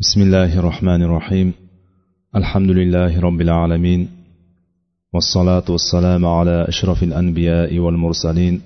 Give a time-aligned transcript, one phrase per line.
[0.00, 1.52] بسم الله الرحمن الرحيم.
[2.36, 4.08] الحمد لله رب العالمين.
[5.14, 8.60] والصلاة والسلام على أشرف الأنبياء والمرسلين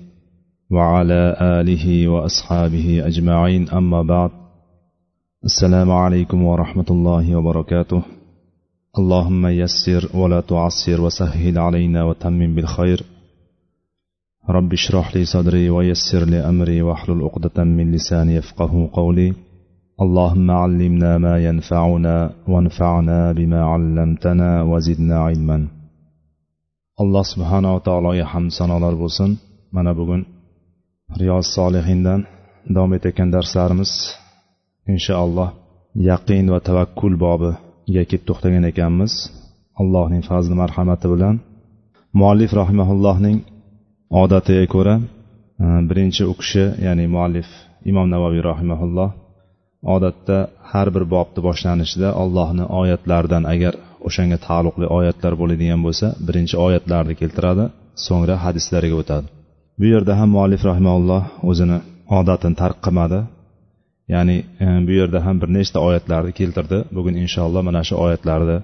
[0.71, 3.69] وعلى آله وأصحابه أجمعين.
[3.69, 4.31] أما بعد
[5.45, 8.01] السلام عليكم ورحمة الله وبركاته.
[8.97, 13.03] اللهم يسر ولا تعسر وسهل علينا وتمم بالخير.
[14.49, 19.33] رب اشرح لي صدري ويسر لي أمري واحلل عقدة من لساني يفقه قولي.
[20.04, 22.16] اللهم علمنا ما ينفعنا
[22.52, 25.58] وانفعنا بما علمتنا وزدنا علما
[27.02, 29.30] alloh subhanava taologa hamd sanolar bo'lsin
[29.76, 30.22] mana bugun
[31.20, 32.20] riyoz solihindan
[32.74, 33.92] davom etayotgan darslarimiz
[34.94, 35.48] inshaalloh
[36.10, 39.12] yaqin va tavakkul bobiga kelib to'xtagan ekanmiz
[39.80, 41.36] allohning fazli marhamati bilan
[42.20, 43.38] muallif rahimaullohning
[44.22, 44.94] odatiga ko'ra
[45.88, 47.48] birinchi u kishi ya'ni muallif
[47.90, 49.10] imom navoiy rahimaulloh
[49.95, 50.37] odatda
[50.71, 53.73] har bir bobni boshlanishida allohni oyatlaridan agar
[54.07, 57.65] o'shanga taalluqli oyatlar bo'ladigan bo'lsa birinchi oyatlarni keltiradi
[58.05, 59.27] so'ngra hadislarga o'tadi.
[59.79, 61.77] Bu yerda ham muallif rahimaulloh o'zini
[62.19, 63.19] odatini tark qilmadi.
[64.13, 66.77] Ya'ni e, bu yerda ham bir nechta oyatlarni keltirdi.
[66.95, 68.57] Bugun inshaalloh mana shu oyatlarni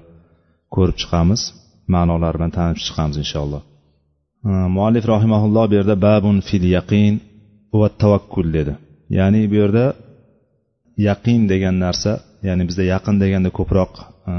[0.76, 1.42] ko'rib chiqamiz.
[1.94, 3.62] Ma'nolari bilan tanib chiqamiz inshaalloh.
[4.50, 7.14] E, muallif rahimaulloh bu yerda babun fil yaqin
[7.80, 8.74] va tavakkul dedi.
[9.18, 9.86] Ya'ni bu yerda
[11.08, 12.12] yaqin degan narsa
[12.48, 13.92] ya'ni bizda yaqin deganda ko'proq
[14.32, 14.34] e,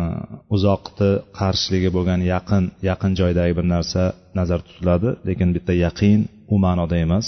[0.57, 4.03] uzoqni qarshiligi bo'lgan yaqin yaqin joydagi bir narsa
[4.39, 6.19] nazarda tutiladi lekin bitta yaqin
[6.53, 7.27] u ma'noda emas.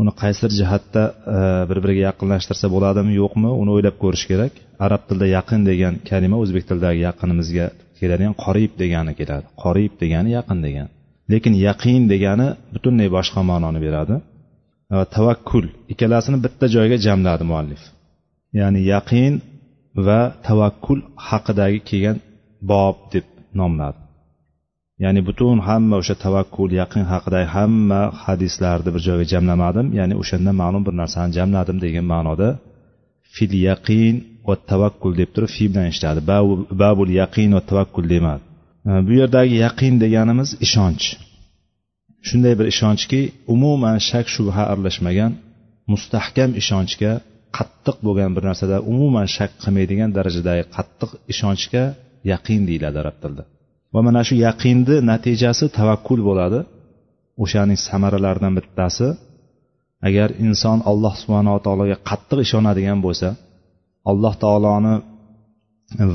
[0.00, 1.02] Uni qaysidir jihatda
[1.36, 1.38] e,
[1.70, 4.52] bir biriga yaqinlashtirsa bo'ladimi yo'qmi uni o'ylab ko'rish kerak.
[4.86, 7.66] Arab tilida yaqin degan kalima o'zbek tilidagi yaqinimizga
[7.98, 9.46] keladigan qorib degani keladi.
[9.62, 10.90] Qorib degani yaqin degani
[11.32, 14.16] lekin yaqin degani butunlay boshqa ma'noni beradi.
[14.98, 17.82] Va tavakkul ikkalasini bitta joyga jamladi muallif.
[18.58, 19.32] Ya'ni yaqin
[20.06, 22.18] va tavakkul haqidagi kelgan
[22.70, 23.26] bob deb
[23.60, 24.00] nomladi.
[25.04, 29.86] Ya'ni butun hamma o'sha tavakkul yaqin haqidagi hamma hadislarni bir joyga jamlamadim.
[29.98, 32.48] Ya'ni o'shanda ma'lum bir narsani jamladim degan ma'noda
[33.34, 34.14] fil yaqin
[34.48, 36.20] va tavakkul deb turib fi bilan ishladi
[36.82, 38.42] babul yaqin va tavakkul demadi.
[39.06, 41.04] Bu yerdagi yaqin deganimiz ishonch.
[42.28, 43.20] Shunday bir ishonchki
[43.54, 45.32] umuman shak shubha aralashmagan
[45.92, 47.12] mustahkam ishonchga
[47.56, 51.84] qattiq bo'lgan bir narsada umuman shak qilmaydigan darajadagi qattiq ishonchga
[52.32, 53.44] yaqin deyiladi arab tilida.
[53.94, 56.60] Va mana shu yaqinni natijasi tavakkul bo'ladi.
[57.44, 59.06] O'shaning samaralaridan bittasi
[60.08, 63.28] agar inson alloh subhanava taologa qattiq ishonadigan bo'lsa
[64.10, 64.94] alloh taoloni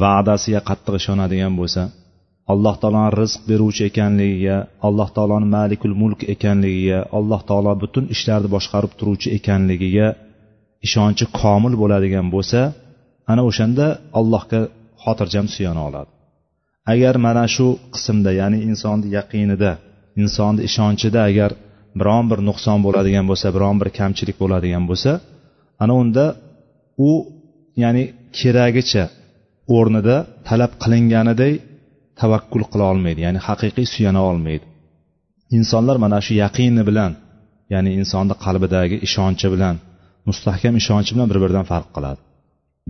[0.01, 1.81] va'dasiga qattiq ishonadigan bo'lsa
[2.53, 4.57] alloh taoloni rizq beruvchi ekanligiga
[4.87, 10.07] alloh taoloni malikul mulk ekanligiga alloh taolo butun ishlarni boshqarib turuvchi ekanligiga
[10.85, 12.59] ishonchi komil bo'ladigan bo'lsa
[13.31, 13.85] ana o'shanda
[14.19, 14.61] allohga
[15.03, 16.11] xotirjam suyana oladi.
[16.93, 19.71] Agar mana shu qismda ya'ni insonni yaqinida
[20.21, 21.51] insonni ishonchida agar
[21.99, 25.11] biron bir nuqson bo'ladigan bo'lsa biron bir kamchilik bo'ladigan bo'lsa
[25.83, 26.25] ana unda
[27.09, 27.11] u
[27.83, 28.03] ya'ni
[28.37, 29.03] keragicha
[29.77, 30.15] o'rnida
[30.47, 31.53] talab qilinganiday
[32.21, 34.65] tavakkul qila olmaydi ya'ni haqiqiy suyana olmaydi.
[35.57, 37.11] Insonlar mana shu yaqini bilan
[37.73, 39.75] ya'ni insonni qalbidagi ishonchi bilan
[40.29, 42.19] mustahkam ishonchi bilan bir biridan farq qiladi.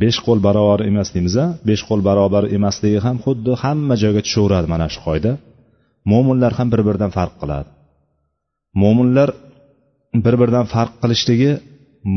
[0.02, 4.68] Besh qo'l barobar emas deymiz a besh qo'l barobar emasligi ham xuddi hamma joyga tushaveradi
[4.74, 5.32] mana shu qoida
[6.12, 7.70] mo'minlar ham bir biridan farq qiladi.
[8.82, 9.30] Mo'minlar
[10.26, 11.52] bir biridan farq qilishligi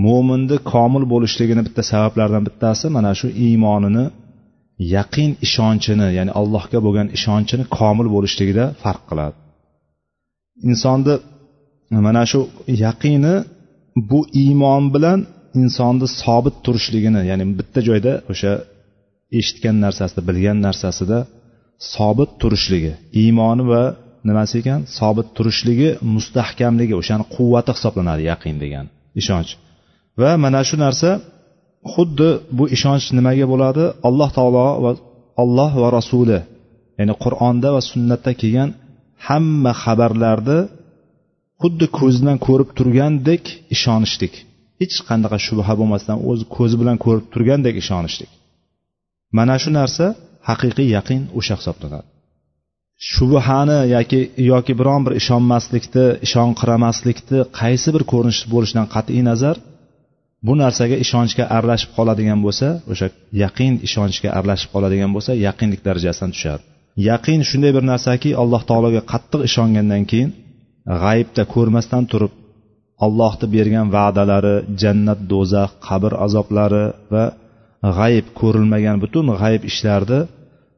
[0.04, 4.04] mo'minni komil bo'lishligini bitta sabablaridan bittasi mana shu iymonini
[4.96, 9.36] yaqin ishonchini ya'ni allohga bo'lgan ishonchini komil bo'lishligida farq qiladi.
[10.70, 11.14] Insonni
[12.06, 12.40] mana shu
[12.84, 13.34] yaqini
[14.10, 15.19] bu iymon bilan
[15.60, 18.53] insonni sobit turishligini ya'ni bitta joyda o'sha
[19.38, 21.19] eshitgan narsasida bilgan narsasida
[21.94, 22.92] sobit turishligi
[23.22, 23.82] iymoni va
[24.28, 24.81] nimasi ekan?
[24.98, 28.87] Sobit turishligi mustahkamligi o'shani quvvati hisoblanadi yaqin degan
[29.20, 29.50] ishonch.
[30.20, 31.10] Va mana shu narsa
[31.92, 33.84] xuddi bu ishonch nimaga bo'ladi?
[34.08, 34.90] Alloh taolo va
[35.43, 36.38] alloh va rasuli
[36.99, 38.70] ya'ni qur'onda va sunnatda kelgan
[39.26, 40.58] hamma xabarlarni
[41.62, 43.44] xuddi ko'zidan ko'rib turgandek
[43.75, 44.34] ishonishlik.
[44.81, 48.31] Hech qanaqa shubha bo'lmasdan o'zi ko'zi bilan ko'rib turgandek ishonishlik.
[49.37, 50.05] Mana shu narsa
[50.49, 52.08] haqiqiy yaqin o'sha hisoblanadi.
[53.12, 54.20] Shubhani yoki
[54.52, 59.56] yoki biron bir ishonmaslikni ishonqiramaslikni qaysi bir ko'rinish bo'lishidan qat'iy nazar
[60.46, 63.06] bu narsaga ishonchga aralashib qoladigan bo'lsa o'sha
[63.43, 66.62] yaqin ishonchga aralashib qoladigan bo'lsa yaqinlik darajasidan tushadi.
[67.10, 70.31] Yaqin shunday bir narsaki alloh taologa qattiq ishongandan keyin
[71.02, 72.32] g'ayibda ko'rmasdan turib
[73.06, 77.25] allohni bergan va'dalari jannat do'zax qabr azoblari va
[77.99, 80.20] g'ayb ko'rilmagan butun g'ayb ishlarni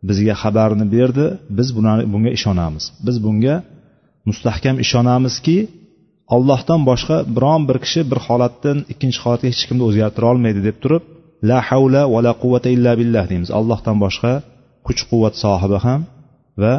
[0.09, 1.27] bizga xabarini berdi.
[1.59, 1.69] Biz
[2.13, 2.85] bunga ishonamiz.
[3.07, 3.55] Biz bunga
[4.29, 5.59] mustahkam ishonamizki
[6.35, 11.03] allohdan boshqa biron bir kishi bir holatdan ikkinchi holatga hech kimni o'zgartira olmaydi deb turib
[11.49, 13.51] la havla va la quvvata illa billah deymiz.
[13.59, 14.33] Allohdan boshqa
[14.87, 16.01] kuch quvvat sohibi ham
[16.63, 16.75] va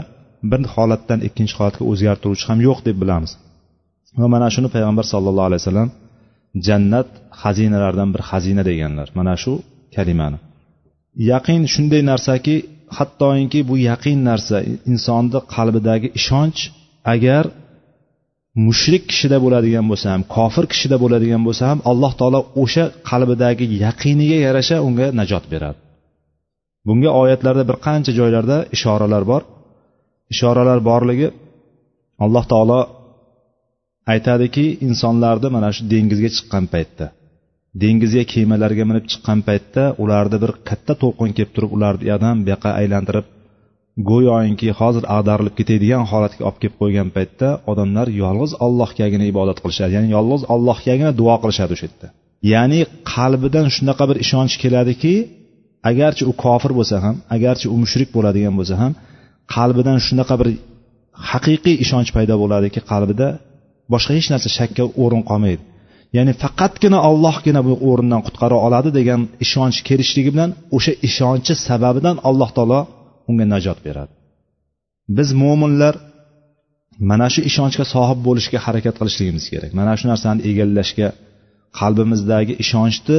[0.51, 3.31] bir holatdan ikkinchi holatga o'zgartiruvchi ham yo'q deb bilamiz.
[4.21, 5.89] Va mana shuni payg'ambar sallallohu alayhi vasallam
[6.67, 7.09] jannat
[7.41, 9.07] xazinalaridan bir xazina deganlar.
[9.19, 9.53] Mana shu
[9.95, 10.37] kalimani.
[11.31, 12.55] Yaqin shunday narsaki
[12.97, 14.57] hattoki bu yaqin narsa
[14.91, 16.59] insonni qalbidagi ishonch
[17.13, 17.43] agar
[18.65, 24.37] mushrik kishida bo'ladigan bo'lsa ham kofir kishida bo'ladigan bo'lsa ham alloh taolo o'sha qalbidagi yaqiniga
[24.47, 25.79] yarasha unga najot beradi.
[26.87, 29.41] Bunga oyatlarda bir qancha joylarda ishoralar bor.
[30.33, 31.27] Ishoralar borligi
[32.25, 32.79] alloh taolo
[34.13, 37.05] aytadiki insonlarni mana shu dengizga chiqqan paytda
[37.83, 42.71] dengizga kemalarga minib chiqqan paytda ularni bir katta to'lqin kelib turib ularni uyoqdan bu yoqqa
[42.81, 43.25] aylantirib
[44.09, 50.09] go'yoki hozir ag'darilib ketadigan holatga olib kelib qo'ygan paytda odamlar yolg'iz allohgagina ibodat qilishadi ya'ni
[50.17, 52.07] yolg'iz allohgagina duo qilishadi o'sha yerda.
[52.53, 52.79] Ya'ni
[53.13, 55.13] qalbidan shunaqa bir ishonch keladiki
[55.91, 58.91] agarchi u kofir bo'lsa ham agarchi u mushrik bo'ladigan bo'lsa ham
[59.53, 60.49] qalbidan shunaqa bir
[61.29, 63.27] haqiqiy ishonch paydo bo'ladiki qalbida
[63.93, 65.63] boshqa hech narsa shakka o'rin qolmaydi.
[66.17, 72.49] Ya'ni faqatgina ollohgina bu o'rindan qutqara oladi degan ishonch kelishligi bilan o'sha ishonchi sababidan alloh
[72.57, 72.79] taolo
[73.29, 74.13] unga najot beradi.
[75.17, 75.93] Biz mo'minlar
[77.09, 79.71] mana shu ishonchga sohib bo'lishga harakat qilishligimiz kerak.
[79.79, 81.07] Mana shu narsani egallashga
[81.79, 83.17] qalbimizdagi ishonchni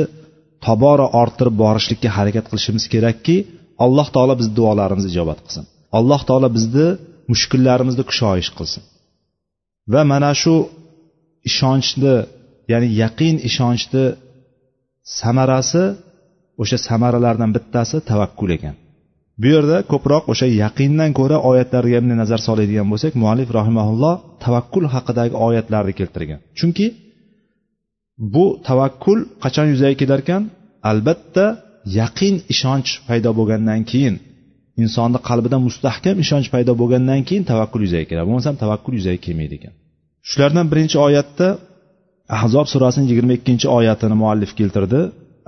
[0.66, 3.36] tobora orttirib borishlikka harakat qilishimiz kerakki
[3.84, 5.64] alloh taolo bizni duolarimizni ijobat qilsin.
[5.98, 6.86] Alloh taolo bizni
[7.32, 8.82] mushkullarimizni kushoyish qilsin.
[9.92, 10.54] Va mana shu
[11.48, 12.14] ishonchni
[12.72, 14.04] ya'ni yaqin ishonchni
[15.18, 15.84] samarasi
[16.62, 18.74] o'sha samaralardan bittasi tavakkul ekan.
[19.40, 25.34] Bu yerda ko'proq o'sha yaqindan ko'ra oyatlarga bunday nazar soladigan bo'lsak muallif rahimaulloh tavakkul haqidagi
[25.46, 26.40] oyatlarni keltirgan.
[26.58, 26.86] Chunki
[28.34, 30.42] bu tavakkul qachon yuzaga kelarkan?
[30.90, 31.46] Albatta
[32.00, 34.14] yaqin ishonch paydo bo'lgandan keyin
[34.83, 39.73] insonni qalbida mustahkam ishonch paydo bo'lgandan keyin tavakkul yuzaga keladi bo'lmasam tavakkul yuzaga kelmaydi ekan
[40.29, 41.47] shulardan birinchi oyatda
[42.37, 45.01] ahzob surasining yigirma ikkinchi oyatini muallif keltirdi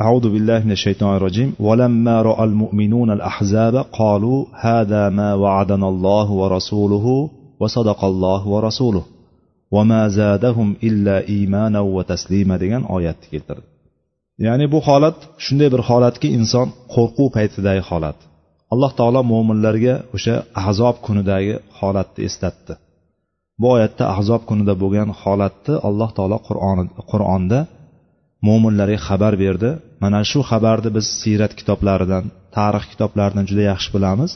[0.06, 7.06] أعوذ بالله من الشيطان الرجيم ولما رأى المؤمنون الأحزاب قالوا هذا ما وعدنا الله ورسوله
[7.62, 9.04] وصدق الله ورسوله
[9.72, 13.68] وما زادهم إلا إيمانا وتسليما degan oyatni keltirdi
[14.46, 18.18] ya'ni bu holat shunday bir holatki inson qo'rquv paytidagi holat
[18.75, 22.75] Alloh taolo mo'minlarga o'sha ahzob kunidagi holatni eslatdi.
[23.61, 26.39] Bu oyatda ahzob kunida bo'lgan holatni alloh taolo
[27.11, 27.61] qur'onda
[28.47, 29.71] mo'minlarga xabar berdi.
[30.03, 32.25] Mana shu xabarni biz siyrat kitoblaridan
[32.57, 34.31] tarix kitoblaridan juda yaxshi bilamiz.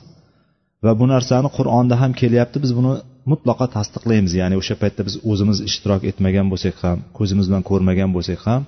[0.85, 2.57] Va bu narsani qur'onda ham kelyapti.
[2.65, 2.93] Biz buni
[3.31, 4.33] mutlaqo tasdiqlaymiz.
[4.41, 8.63] Ya'ni o'sha paytda biz o'zimiz ishtirok etmagan bo'lsak ham ko'zimiz bilan ko'rmagan bo'lsak ham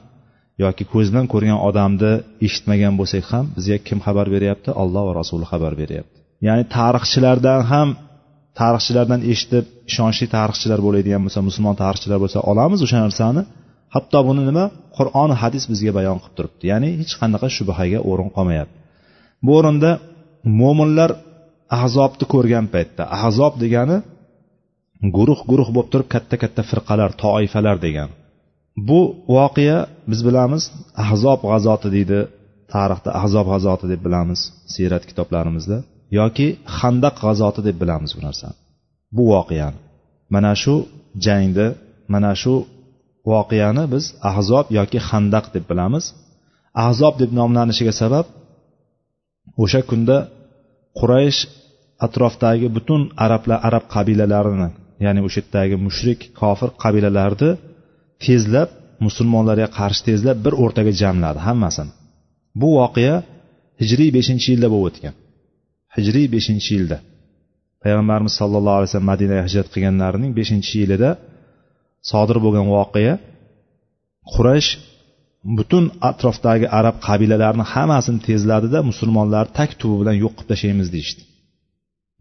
[0.62, 2.12] yoki ko'zidan ko'rgan odamni
[2.46, 4.70] eshitmagan bo'lsak ham bizga kim xabar beryapti?
[4.82, 6.16] Alloh va rasuli xabar beryapti.
[6.46, 7.88] Ya'ni tarixchilardan ham
[8.60, 13.42] tarixchilardan eshitib ishonchli tarixchilar bo'ladigan bo'lsa musulmon tarixchilar bo'lsa olamiz o'sha narsani.
[13.94, 14.64] Hatto buni nima?
[14.96, 16.64] Qur'on hadis bizga bayon qilib turibdi.
[16.72, 18.76] Ya'ni hech qanaqa shubhaga o'rin qolmayapti.
[19.44, 19.90] Bu o'rinda
[20.60, 21.10] mo'minlar
[21.78, 23.96] ahzobni ko'rgan paytda ahzob degani
[25.16, 28.10] guruh guruh bo'lib turib katta katta firqalar toifalar degan.
[28.88, 29.00] Bu
[29.36, 29.78] voqea
[30.10, 30.62] biz bilamiz
[31.04, 32.20] ahzob g'azoti deydi
[32.74, 34.40] tarixda ahzob g'azoti deb bilamiz
[34.72, 35.76] siyrat kitoblarimizda
[36.20, 36.46] yoki
[36.78, 38.56] handaq g'azoti deb bilamiz bu narsani.
[39.16, 39.78] Bu voqeani.
[40.34, 40.74] Mana shu
[41.24, 41.66] jangda
[42.12, 42.54] mana shu
[43.30, 46.04] voqeani biz ahzob yoki handaq deb bilamiz.
[46.84, 48.26] Ahzob deb nomlanishiga sabab
[49.62, 50.16] o'sha kunda
[50.98, 51.40] quraysh
[52.06, 54.68] atrofdagi butun arablar arab qabilalarini
[55.04, 57.50] ya'ni o'sha yerdagi mushrik kofir qabilalarni
[58.24, 58.70] tezlab
[59.06, 61.92] musulmonlarga qarshi tezlab bir o'rtaga jamladi hammasini
[62.60, 63.16] bu voqea
[63.80, 65.14] hijriy beshinchi yilda bo'lib o'tgan.
[65.96, 66.98] Hijriy beshinchi yilda.
[67.82, 71.10] Payg'ambarimiz sallallohu alayhi vasallam madinaga hijrat qilganlarining beshinchi yilida
[72.10, 73.14] sodir bo'lgan voqea
[74.32, 74.70] quraysh
[75.58, 81.22] butun atrofdagi arab qabilalarini hammasini tezladida musulmonlarni tak tubi bilan yo'q qilib tashlaymiz deyishdi.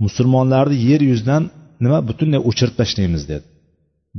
[0.06, 1.44] Musulmonlarni yer yuzidan
[1.84, 3.46] nima butunlay o'chirib tashlaymiz dedi.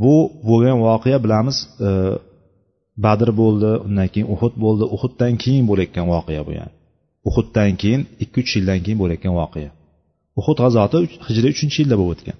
[0.02, 0.14] Bu
[0.49, 1.88] bo'lgan voqea bilamiz e,
[3.04, 4.85] badr bo'ldi undan keyin uhud bo'ldi.
[4.97, 6.75] Uhuddan keyin bo'layotgan voqea bu yani.
[7.28, 9.71] Uhuddan keyin ikki uch yildan keyin bo'layotgan voqea.
[10.40, 12.38] Uhud g'azoti hijriy uchinchi yilda bo'lib o'tgan.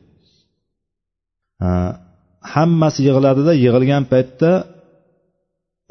[2.55, 4.50] Hammasi yig'iladida yig'ilgan paytda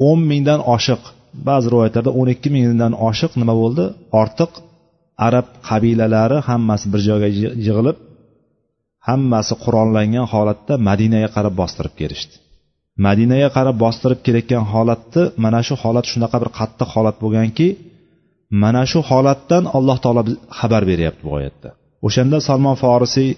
[0.08, 1.02] o'n mingdan oshiq
[1.48, 3.84] ba'zi rivoyatlarda o'n ikki mingdan oshiq nima bo'ldi?
[4.22, 4.52] Ortiq
[5.26, 7.28] arab qabilalari hammasi bir joyga
[7.66, 7.98] yig'ilib
[9.10, 12.34] hammasi qurollangan holatda madinaga qarab bostirib kelishdi.
[13.06, 17.66] Madinaga qarab bostirib kelayotgan holatni mana shu holat shunaqa bir qattiq holat bo'lganki
[18.62, 20.22] mana shu holatdan alloh taolo
[20.58, 21.68] xabar beryapti bu oyatda.
[22.06, 23.30] O'shanda salmon forisiy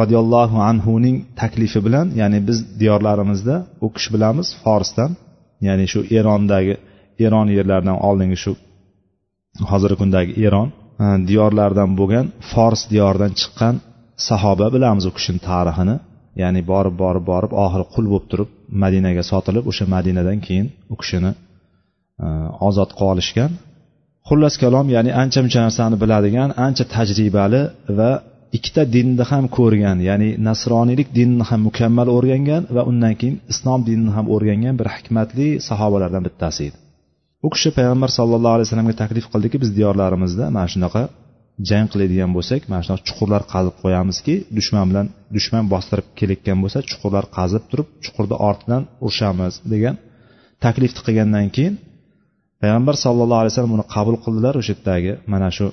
[0.00, 5.10] roziyallohu anhuning taklifi bilan ya'ni biz diyorlarimizda u kishi bilamiz forsdan
[5.66, 6.74] ya'ni shu erondagi
[7.26, 8.52] eron yerlaridan oldingi shu
[9.70, 10.68] hozirgi kundagi eron
[11.28, 13.74] diyorlaridan bo'lgan fors diyoridan chiqqan
[14.28, 15.96] sahoba bilamiz u kishini tarixini.
[16.42, 18.48] Ya'ni borib borib borib oxiri qul bo'lib turib
[18.82, 21.32] madinaga sotilib o'sha madinadan keyin u kishini
[22.24, 22.26] e,
[22.68, 23.50] ozod qilib olishgan
[24.28, 27.62] xullas kalom ya'ni ancha muncha narsani biladigan ancha tajribali
[27.98, 28.10] va
[28.56, 34.12] ikkita dinni ham ko'rgan ya'ni nasroniylik dinini ham mukammal o'rgangan va undan keyin islom dinini
[34.16, 36.76] ham o'rgangan bir hikmatli sahobalardan bittasi edi.
[37.46, 41.02] U kishi payg'ambar sallallohu alayhi vasallamga taklif qildiki biz diyorlarimizda mana shunaqa
[41.68, 47.24] jang qiladigan bo'lsak mana shunaqa chuqurlar qazib qo'yamizki dushman bilan dushman bostirib kelayotgan bo'lsa chuqurlar
[47.38, 49.94] qazib turib chuqurni ortidan urishamiz degan
[50.64, 51.74] taklifni qilgandan keyin
[52.62, 55.66] payg'ambar sallallohu alayhi vasallam buni qabul qildilar o'sha yerdagi mana shu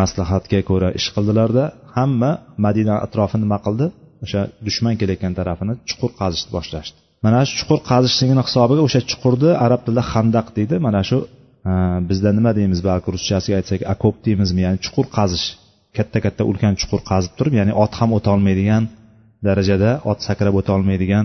[0.00, 1.64] maslahatga ko'ra ish qildilarda.
[1.96, 2.30] Hamma
[2.64, 3.86] madina atrofini nima qildi?
[4.24, 6.96] O'sha dushman kelayotgan tarafini chuqur qazishni boshlashdi.
[7.24, 10.74] Mana shu chuqur qazishligini hisobiga o'sha chuqurni arab tilida handaq deydi.
[10.86, 11.18] Mana shu
[12.10, 14.60] bizda nima deymiz balki ruschasiga aytsak okop deymizmi?
[14.66, 15.46] Ya'ni chuqur qazish
[15.96, 18.82] katta katta ulkan chuqur qazib turib ya'ni ot ham o'tolmaydigan
[19.46, 21.24] darajada ot sakrab o'tolmaydigan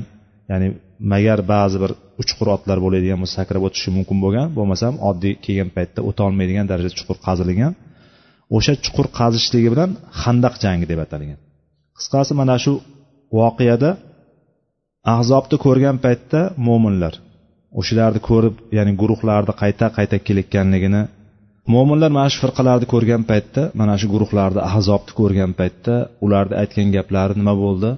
[0.51, 0.67] ya'ni
[1.13, 5.99] magar ba'zi bir uchqur otlar bo'ladigan bo'lsa sakrab o'tishi mumkin bo'lgan bo'lmasam oddiy kelgan paytda
[6.09, 7.73] o'tolmaydigan darajada chuqur qazilgan.
[8.57, 9.89] O'sha chuqur qazishligi bilan
[10.21, 11.39] handaq jangi deb atalgan.
[11.97, 12.73] Qisqasi mana shu
[13.39, 13.89] voqeada
[15.15, 17.13] ahzobni ko'rgan paytda mo'minlar
[17.79, 21.01] o'shalarni ko'rib ya'ni guruhlarni qayta qayta kelayotganligini
[21.73, 27.33] mo'minlar mana shu firqalarni ko'rgan paytda mana shu guruhlarni ahzobni ko'rgan paytda ularni aytgan gaplari
[27.39, 27.91] nima bo'ldi?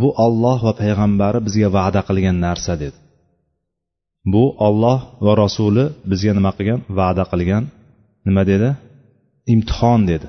[0.00, 2.98] Bu olloh va payg'ambari bizga va'da qilgan narsa dedi.
[4.32, 6.80] Bu olloh va rasuli bizga nima qilgan?
[6.98, 7.64] Va'da qilgan.
[8.26, 8.68] Nima dedi?
[9.54, 10.28] Imtihon dedi.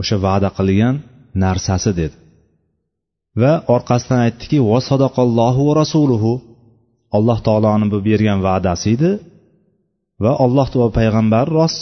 [0.00, 0.94] O'sha va'da qilgan
[1.44, 2.16] narsasi dedi.
[3.40, 6.32] Va orqasidan aytdiki va sadaqallohu va rasuluhu.
[7.16, 9.10] Alloh taoloni bu bergan va'dasi edi
[10.24, 11.80] va alloh va payg'ambar rost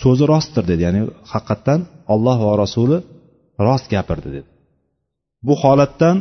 [0.00, 0.80] so'zi rostdir dedi.
[0.86, 1.00] Ya'ni
[1.32, 1.80] haqiqatdan
[2.14, 2.98] olloh va rasuli
[3.66, 4.48] rost gapirdi dedi.
[5.46, 6.16] Bu holatdan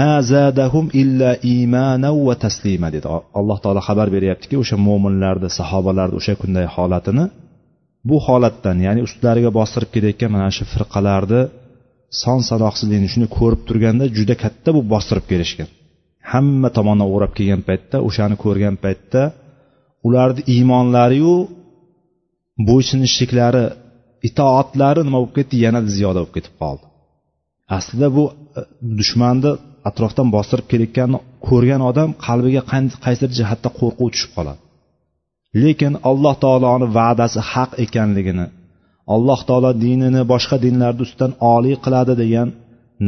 [0.00, 3.06] mazadahum illa imana va taslima dedi.
[3.40, 7.24] Alloh taolo xabar beryaptiki o'sha mo'minlarni sahobalarni o'sha kundagi holatini
[8.08, 11.40] bu holatdan ya'ni ustlariga bostirib kelayotgan mana shu firqalarni
[12.22, 15.68] son sanoqsizligini shuni ko'rib turganda juda katta bu bostirib kelishgan.
[16.32, 19.22] Hamma tomondan o'rab kelgan paytda o'shani ko'rgan paytda
[20.06, 21.34] ularni iymonlariyu
[22.68, 23.64] bo'ysunishliklari
[24.28, 25.54] itoatlari nima bo'lib ketdi?
[25.66, 26.84] Yanada ziyoda bo'lib ketib qoldi.
[27.78, 28.24] Aslida bu
[28.58, 28.60] e,
[28.98, 29.50] dushmanni
[29.88, 31.18] atrofdan bostirib kelayotganini
[31.48, 32.62] ko'rgan odam qalbiga
[33.04, 34.60] qaysidir jihatda qo'rquv tushib qoladi.
[35.62, 38.46] Lekin alloh taoloni va'dasi haq ekanligini
[39.14, 42.48] alloh taolo dinini boshqa dinlarni ustidan oliy qiladi degan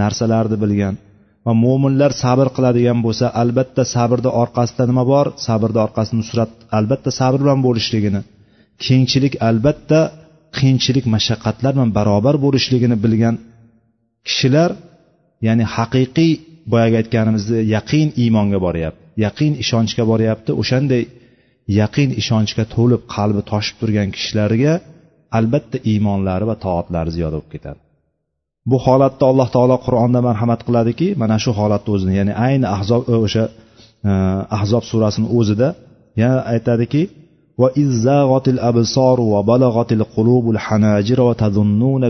[0.00, 0.94] narsalarni bilgan
[1.48, 5.26] va mo'minlar sabr qiladigan bo'lsa albatta sabrni orqasida nima bor?
[5.46, 8.20] Sabrni orqasida nusrat albatta sabr bilan bo'lishligini
[8.84, 10.00] kengchilik albatta
[10.56, 13.34] qiyinchilik mashaqqatlar bilan barobar bo'lishligini bilgan
[14.28, 14.70] kishilar
[15.46, 16.32] ya'ni haqiqiy
[16.72, 21.02] boyagi aytganimizdek yaqin iymonga boryapti yaqin ishonchga boryapti o'shanday
[21.80, 24.72] yaqin ishonchga to'lib qalbi toshib turgan kishilarga
[25.38, 27.80] albatta iymonlari va toatlari ziyoda bo'lib ketadi.
[28.70, 33.14] bu holatda alloh taolo qur'onda marhamat qiladiki mana shu holatni o'zini ya'ni ayni ahzob e,
[33.26, 33.44] o'sha
[34.08, 34.10] e,
[34.58, 35.68] ahzob surasini o'zida
[36.22, 37.02] yana aytadiki
[37.60, 38.60] va izzag'otil
[39.34, 40.58] va balag'otil qulubul
[41.60, 42.08] zununa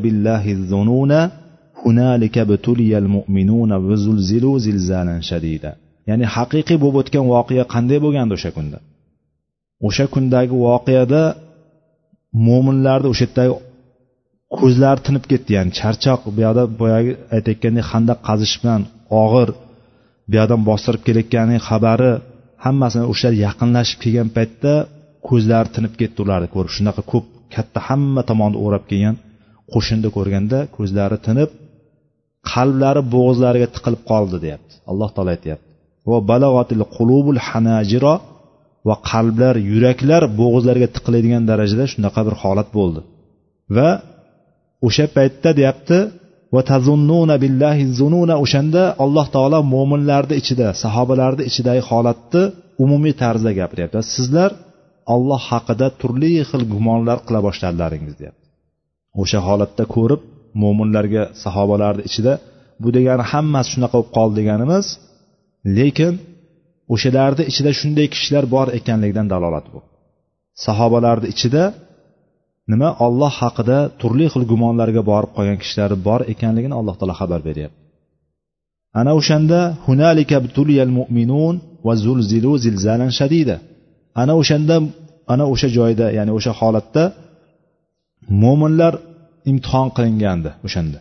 [3.17, 3.77] mu'minuna
[4.67, 5.71] zilzalan shadida.
[6.09, 8.79] Ya'ni haqiqiy bo'lib o'tgan voqea qanday bo'lgandi o'sha kunda?
[9.87, 11.23] O'sha kundagi voqeada
[12.47, 13.55] mo'minlarni o'sha yerdagi
[14.57, 18.83] ko'zlari tinib ketdi ya'ni charchoq bu yoqda boyagi aytayotgandek handaq qazish bilan
[19.23, 19.49] og'ir
[20.29, 22.13] bu yoqdan bostirib kelayotgani xabari
[22.65, 24.73] hammasini o'shalar yaqinlashib kelgan paytda
[25.29, 26.71] ko'zlari tinib ketdi ularni ko'rib.
[26.77, 29.17] Shunaqa ko'p katta hamma tomonni o'rab kelgan
[29.73, 31.51] qo'shinni ko'rganda ko'zlari tinib
[32.51, 34.75] qalblari bo'g'izlariga tiqilib qoldi deyapti.
[34.91, 35.67] Alloh taolo aytyapti.
[36.11, 38.15] Va balag'atil qulubul hanajiro
[38.89, 43.01] va qalblar yuraklar bo'g'izlariga tiqiladigan darajada shunaqa bir holat bo'ldi.
[43.77, 43.91] Va
[44.87, 45.99] o'sha paytda deyapti
[46.55, 52.43] va tazunnuna billahi zununa o'shanda alloh taolo mo'minlarni ichida sahobalarni ichidagi holatni
[52.85, 53.99] umumiy tarzda gapiryapti.
[54.15, 54.51] Sizlar
[55.15, 58.47] olloh haqida turli xil gumonlar qila boshladilaringiz deyapti.
[59.23, 60.23] O'sha holatda ko'rib
[60.63, 62.33] mo'minlarga sahobalarni ichida
[62.83, 64.87] bu degani hammasi shunaqa bo'lib qoldi degani emas
[65.79, 66.15] lekin
[66.95, 69.79] o'shalarni ichida shunday kishilar bor ekanligidan dalolat bu
[70.67, 71.63] sahobalarni ichida
[72.71, 77.79] nima olloh haqida turli xil gumonlarga borib qolgan kishilar bor ekanligini alloh taolo xabar beryapti.
[79.01, 80.37] Ana o'shanda hunalika
[80.99, 81.55] mu'minun
[81.87, 83.57] va zulzilu zilzalan shadida.
[84.23, 84.77] Ana o'shanda
[85.33, 87.05] ana o'sha joyda ya'ni o'sha holatda
[88.43, 88.95] mo'minlar
[89.51, 90.99] imtihon qilingandi o'shanda.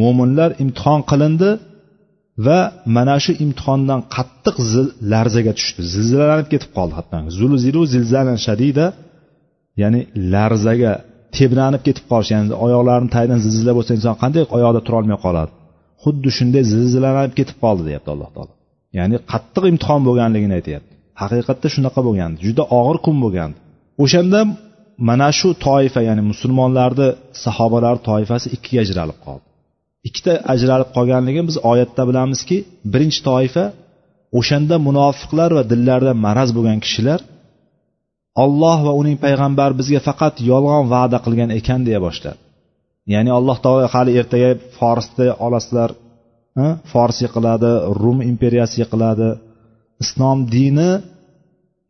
[0.00, 1.50] Mo'minlar imtihon qilindi
[2.46, 2.58] va
[2.96, 4.56] mana shu imtihondan qattiq
[5.12, 7.16] larzaga tushdi zilzalanib ketib qoldi hatto.
[7.38, 8.86] Zulzilu zilzalan shadida
[9.80, 10.00] ya'ni
[10.32, 10.92] larzaga
[11.36, 15.52] tebranib ketib qolish ya'ni oyoqlarini tagidan zilzila bo'lsa inson qanday oyoqda turolmay qoladi?
[16.02, 18.52] Xuddi shunday zilzilalanib ketib qoldi deyapti alloh taolo.
[18.98, 20.92] Ya'ni qattiq imtihon bo'lganligini aytyapti.
[21.22, 23.50] Haqiqatda shunaqa bo'lgan juda og'ir kun bo'lgan
[24.04, 24.40] o'shanda
[25.08, 27.08] mana shu toifa ya'ni musulmonlarni
[27.44, 29.46] sahobalar toifasi ikkiga ajralib qoldi.
[30.08, 32.56] Ikkita ajralib qolganligini biz oyatda bilamizki
[32.92, 33.64] birinchi toifa
[34.38, 37.20] o'shanda munofiqlar va dillarida maraz bo'lgan kishilar
[38.44, 42.40] olloh va uning payg'ambari bizga faqat yolg'on va'da qilgan ekan deya boshladi.
[43.12, 45.90] Ya'ni alloh taolo hali ertaga forsni olasizlar
[46.92, 47.70] fors yiqiladi
[48.02, 49.28] rum imperiyasi yiqiladi.
[50.02, 50.90] Islom dini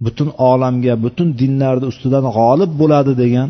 [0.04, 3.49] butun olamga butun dinlarni ustidan g'olib bo'ladi degan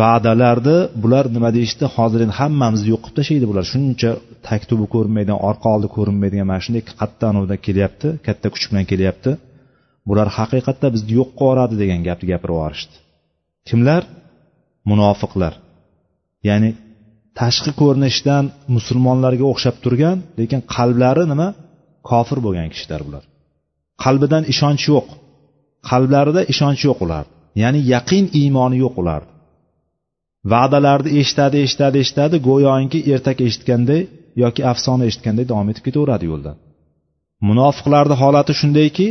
[0.00, 1.84] va'dalarni bular nima deyishdi?
[1.96, 3.64] Hozir endi hammamizni yo'q qilib tashlaydi bular.
[3.72, 4.10] Shuncha
[4.46, 9.30] tag tubi ko'rinmaydigan orqa oldi ko'rinmaydigan mana shunday qattiq anavdan kelyapti katta kuch bilan kelyapti.
[10.08, 12.96] Bular haqiqatda bizni yo'q qilib yuboradi degan gapni gapirib yuborishdi.
[13.68, 14.02] Kimlar?
[14.90, 15.54] Munofiqlar.
[16.48, 16.70] Ya'ni
[17.40, 18.44] tashqi ko'rinishdan
[18.76, 21.48] musulmonlarga o'xshab turgan lekin qalblari nima?
[22.10, 23.24] Kofir bo'lgan kishilar bular.
[24.04, 25.06] Qalbidan ishonch yo'q.
[25.90, 27.24] Qalblarida ishonch yo'q ular.
[27.62, 29.22] Ya'ni yaqin iymoni yo'q ular.
[30.52, 34.02] Va'dalarni eshitadi eshitadi eshitadi go'yoki ertak eshitganday
[34.42, 36.56] yoki afsona eshitganday davom etib ketaveradi yo'ldan.
[37.48, 39.06] Munofiqlarni holati shundayki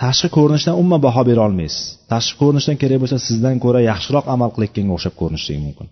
[0.00, 1.84] tashqi ko'rinishdan umuman baho bera olmaysiz.
[2.12, 5.86] Tashqi ko'rinishdan kerak bo'lsa sizdan ko'ra yaxshiroq amal qilayotganga o'xshab ko'rinishligi mumkin.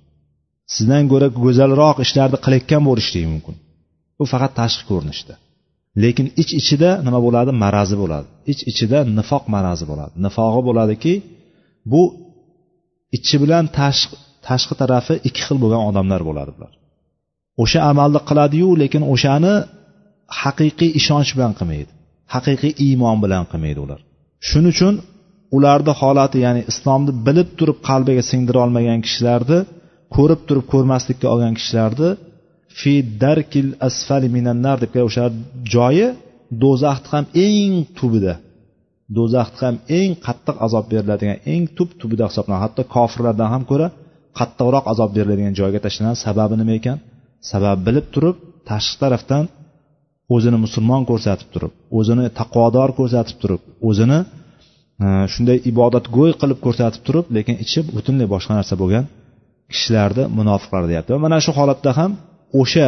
[0.74, 3.54] Sizdan ko'ra go'zalroq ishlarni qilayotgan bo'lishligi mumkin.
[4.18, 5.34] Bu faqat tashqi ko'rinishda.
[6.02, 7.50] Lekin ich ichida nima bo'ladi?
[7.64, 8.28] Marazi bo'ladi.
[8.52, 10.14] Ich ichida nifoq marazi bo'ladi.
[10.26, 11.14] Nifog'i bo'ladiki
[11.92, 12.02] bu
[13.16, 14.14] ichi bilan tashqi
[14.48, 16.72] tashqi tarafi ikki xil bo'lgan odamlar bo'ladi bular.
[17.62, 19.54] O'sha amalni qiladiyu lekin o'shani
[20.40, 21.92] haqiqiy ishonch bilan qilmaydi.
[22.34, 24.00] Haqiqiy iymon bilan qilmaydi ular.
[24.48, 24.94] Shuning uchun
[25.56, 29.58] ularni holati ya'ni islomni bilib turib qalbiga singdira olmagan kishilarni
[30.16, 32.08] ko'rib turib ko'rmaslikka olgan kishilarni
[32.78, 35.24] fi darkil asfali minannar deb o'sha
[35.74, 36.06] joyi
[36.62, 38.34] do'zaxni ham eng tubida
[39.16, 42.62] do'zaxni ham eng qattiq azob beriladigan eng tub tubida hisoblanadi.
[42.66, 43.86] Hatto kofirlardan ham ko'ra
[44.38, 46.96] qattiqroq azob beriladigan joyga tashlanadi sababi nima ekan?
[47.50, 48.36] Sababi bilib turib
[48.70, 49.44] tashqi tarafdan
[50.34, 54.18] o'zini musulmon ko'rsatib turib o'zini taqvodor ko'rsatib turib o'zini
[55.04, 59.04] e, shunday ibodatgo'y qilib ko'rsatib turib lekin ichi butunlay boshqa narsa bo'lgan
[59.72, 61.10] kishilarni munofiqlar deyapti.
[61.16, 62.10] Va mana shu holatda ham
[62.60, 62.86] o'sha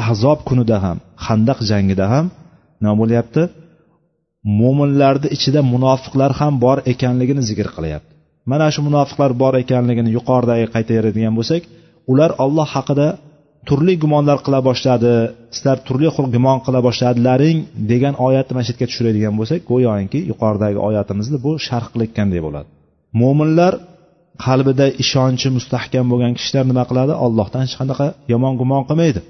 [0.00, 2.26] ahzob kunida ham handaq jangida ham
[2.82, 3.42] nima bo'lyapti?
[4.60, 8.12] Mo'minlarni ichida munofiqlar ham bor ekanligini zikr qilyapti.
[8.50, 11.62] Mana shu munofiqlar bor ekanligini yuqoridagi qaytaradigan bo'lsak
[12.12, 13.08] ular olloh haqida
[13.68, 15.12] turli gumonlar qila boshladi.
[15.56, 17.58] Sizlar turli xil gumon qila boshladilaring
[17.92, 22.68] degan oyatni mana shu yerga tushiradigan bo'lsak go'yoki yuqoridagi oyatimizni bu sharh qilayotganday bo'ladi.
[23.20, 23.72] Mo'minlar
[24.46, 27.12] qalbida ishonchi mustahkam bo'lgan kishilar nima qiladi?
[27.26, 29.20] Ollohdan hech qanaqa yomon gumon qilmaydi.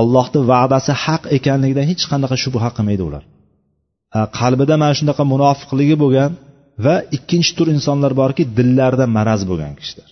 [0.00, 3.22] Allohni va'dasi haq ekanligidan hech qanaqa shubha qilmaydi ular.
[4.38, 6.30] Qalbida mana shunaqa munofiqligi bo'lgan
[6.84, 10.08] va ikkinchi tur insonlar borki dillarida maraz bo'lgan kishilar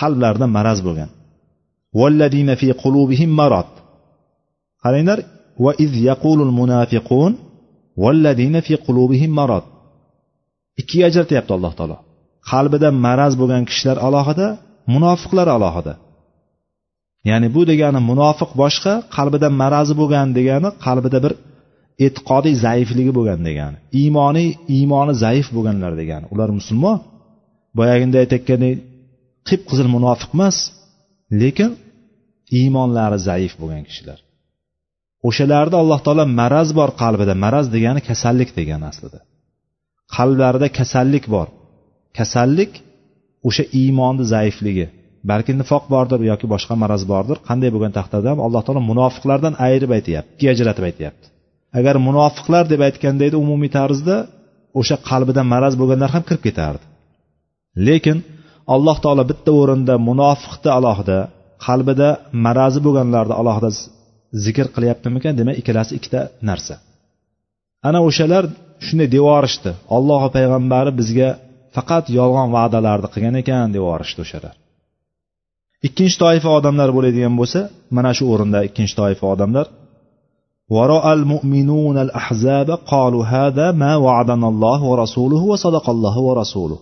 [0.00, 1.10] qalblarida maraz bo'lgan.
[2.60, 3.70] Fi qulubihim marad
[4.82, 5.18] qaranglar
[5.64, 7.32] va iz yaqulul munafiqun
[8.02, 9.64] valladina fi qulubihim marad
[10.80, 11.96] ikkiga ajratyapti alloh taolo
[12.50, 14.46] qalbida maraz bo'lgan kishilar alohida
[14.94, 15.94] munofiqlar alohida
[17.28, 21.32] ya'ni bu degani munofiq boshqa qalbida marazi bo'lgan degani qalbida bir
[22.06, 26.98] e'tiqodiy zaifligi bo'lgan degani iymoniy iymoni zaif bo'lganlar degani ular musulmon
[27.78, 28.76] boyagida aytayotgandek
[29.48, 30.56] qip qizil munofiq emas
[31.42, 31.70] lekin
[32.58, 34.18] iymonlari zaif bo'lgan kishilar.
[35.28, 39.20] O'shalarda alloh taolo maraz bor qalbida maraz degani kasallik degani aslida.
[40.16, 41.48] Qalblarida kasallik bor.
[42.18, 42.72] Kasallik
[43.48, 44.86] o'sha iymonni zaifligi
[45.30, 49.90] balki nifoq bordir yoki boshqa maraz bordir qanday bo'lgan taqdirda ham alloh taolo munofiqlardan ayirib
[49.96, 51.26] aytyapti ikkiga ajratib aytyapti.
[51.78, 54.16] Agar munofiqlar deb aytganda edi umumiy tarzda
[54.80, 56.84] o'sha qalbida maraz bo'lganlar ham kirib ketardi.
[57.88, 58.18] Lekin
[58.73, 61.19] alloh taolo bitta o'rinda munofiqni alohida
[61.65, 62.09] qalbida
[62.45, 63.69] marazi bo'lganlarni alohida
[64.45, 66.75] zikr qilyaptimikan demak ikkalasi ikkita narsa
[67.87, 68.43] ana o'shalar
[68.85, 71.29] shunday devorishdi olloh va payg'ambari bizga
[71.75, 74.55] faqat yolg'on va'dalarni qilgan ekan devorishdi o'shalar
[75.87, 77.59] ikkinchi toifa odamlar bo'ladigan bo'lsa
[77.95, 79.67] mana shu o'rinda ikkinchi toifa odamlar
[80.75, 86.77] ورأى المؤمنون الأحزاب قالوا هذا ما وعدنا الله ورسوله وصدق الله ورسوله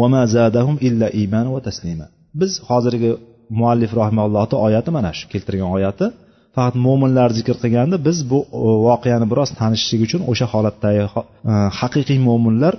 [0.00, 2.06] وما زادهم إلا إيمان وتسليما
[2.40, 3.10] biz hozirgi
[3.60, 6.06] muallif rahimallohni oyati mana shu keltirgan oyati
[6.56, 8.38] faqat mo'minlar zikr qilganda biz bu
[8.86, 12.74] voqeani biroz tanishishlik uchun o'sha holatdagi e, haqiqiy mo'minlar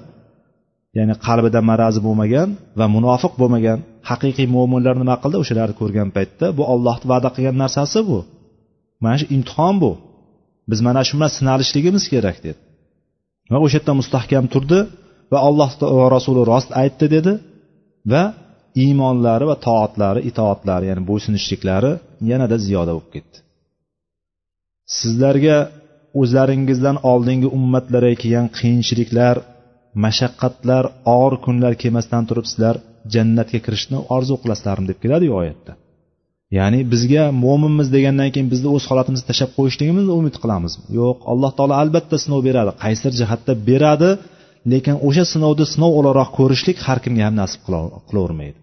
[0.98, 3.78] ya'ni qalbida marazi bo'lmagan va munofiq bo'lmagan
[4.10, 8.20] haqiqiy mo'minlar nima qildi o'shalarni ko'rgan paytda bu ollohni va'da qilgan narsasi bu
[9.04, 9.92] mana shu imtihon bu
[10.70, 12.60] biz mana shu bilan sinalishligimiz kerak dedi
[13.52, 14.80] va o'sha yerda mustahkam turdi
[15.35, 17.33] Va alloh va rasuli rost aytdi dedi.
[18.13, 18.25] Va
[18.85, 21.93] iymonlari va toatlari itoatlari ya'ni bo'ysunishliklari
[22.31, 23.37] yanada ziyoda bo'lib ketdi.
[24.99, 25.59] Sizlarga
[26.21, 29.37] o'zlaringizdan oldingi ummatlarga kelgan qiyinchiliklar
[30.05, 30.85] mashaqqatlar
[31.17, 32.77] og'ir kunlar kelmasdan turib sizlar
[33.15, 35.73] jannatga kirishni orzu qilasizlarmi deb keladi oyatda.
[36.59, 40.73] Ya'ni bizga mo'minmiz degandan keyin bizni o'z holatimizni tashlab qo'yishligimizni umid qilamiz.
[40.99, 44.11] Yo'q alloh taolo albatta sinov beradi qaysidir jihatda beradi
[44.73, 47.61] lekin o'sha sinovni sinov o'laroq ko'rishlik har kimga ham nasib
[48.09, 48.59] qilavermaydi.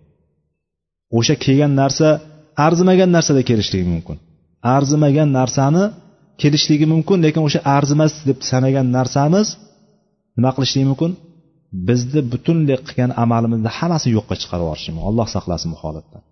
[1.17, 2.07] O'sha kelgan narsa
[2.65, 4.17] arzimagan narsada kelishligi mumkin.
[4.75, 5.83] Arzimagan narsani
[6.41, 9.47] kelishligi mumkin lekin o'sha arzimas deb sanagan narsamiz
[10.37, 11.11] nima qilishligi mumkin?
[11.87, 15.07] Bizni butunlay qilgan amalimizni hammasi yo'qqa chiqarib yuborishi mumkin.
[15.09, 16.23] Alloh saqlasin bu holatdan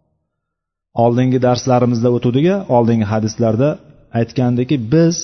[1.04, 2.46] oldingi darslarimizda o'tuvdik
[2.78, 3.70] oldingi hadislarda
[4.20, 5.16] aytgandiki biz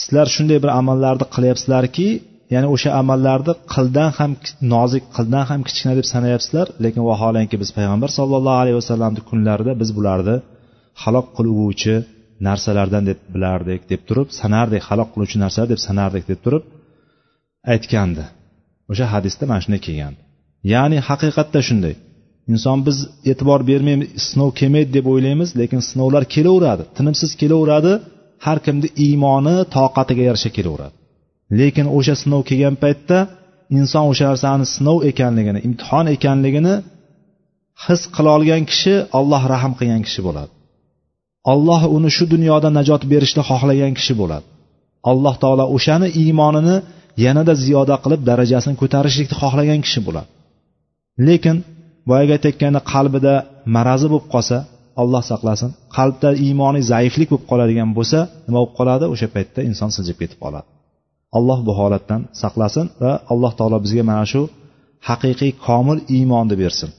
[0.00, 2.08] sizlar shunday bir amallarni qilyapsizlarki
[2.54, 4.32] ya'ni o'sha amallarni qildan ham
[4.74, 9.90] nozik qildan ham kichkina deb sanayapsizlar lekin vaholanki biz payg'ambar sollallohu alayhi vasallamni kunlarida biz
[9.96, 10.36] bularni
[11.02, 11.94] halok qiluvchi
[12.48, 16.64] narsalardan deb bilardik deb turib sanardik halok qiluvchi narsalar deb sanardik deb turib
[17.72, 18.24] aytgandi.
[18.90, 20.14] O'sha hadisda mana shunday kelgan.
[20.72, 21.94] Ya'ni haqiqatda shunday.
[22.52, 22.98] Inson biz
[23.30, 27.92] e'tibor bermaymiz sinov kelmaydi deb o'ylaymiz lekin sinovlar kelaveradi tinimsiz kelaveradi
[28.46, 30.96] har kimni iymoni toqatiga yarasha kelaveradi.
[31.60, 33.18] Lekin o'sha sinov kelgan paytda
[33.78, 36.74] inson o'sha narsani sinov ekanligini imtihon ekanligini
[37.84, 40.52] his qila olgan kishi alloh rahm qilgan kishi bo'ladi.
[41.52, 44.46] Alloh uni shu dunyoda najot berishni xohlagan kishi bo'ladi.
[45.10, 46.76] Alloh taolo o'shani iymonini
[47.24, 50.28] yanada ziyoda qilib darajasini ko'tarishlikni xohlagan kishi bo'ladi.
[51.26, 51.56] Lekin
[52.08, 53.34] boyagi aytayotganda qalbida
[53.76, 54.56] marazi bo'lib qolsa
[55.02, 55.70] alloh saqlasin.
[55.96, 59.04] Qalbda iymoniy zaiflik bo'lib qoladigan bo'lsa nima bo'lib qoladi?
[59.14, 60.68] O'sha paytda inson siljib ketib qoladi.
[61.38, 64.42] Alloh bu holatdan saqlasin va alloh taolo bizga mana shu
[65.08, 66.90] haqiqiy komil iymonni bersin.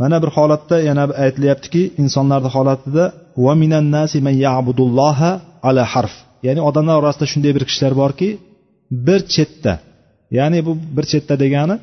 [0.00, 3.04] Mana bir holatda yana aytilyaptiki insonlarni holatida
[3.44, 5.30] va minan nasi man ya'budulloha
[5.68, 6.14] ala harf.
[6.46, 8.28] Ya'ni odamlar orasida shunday bir kishilar borki
[9.06, 9.74] bir chetda
[10.38, 11.76] ya'ni bu bir chetda degani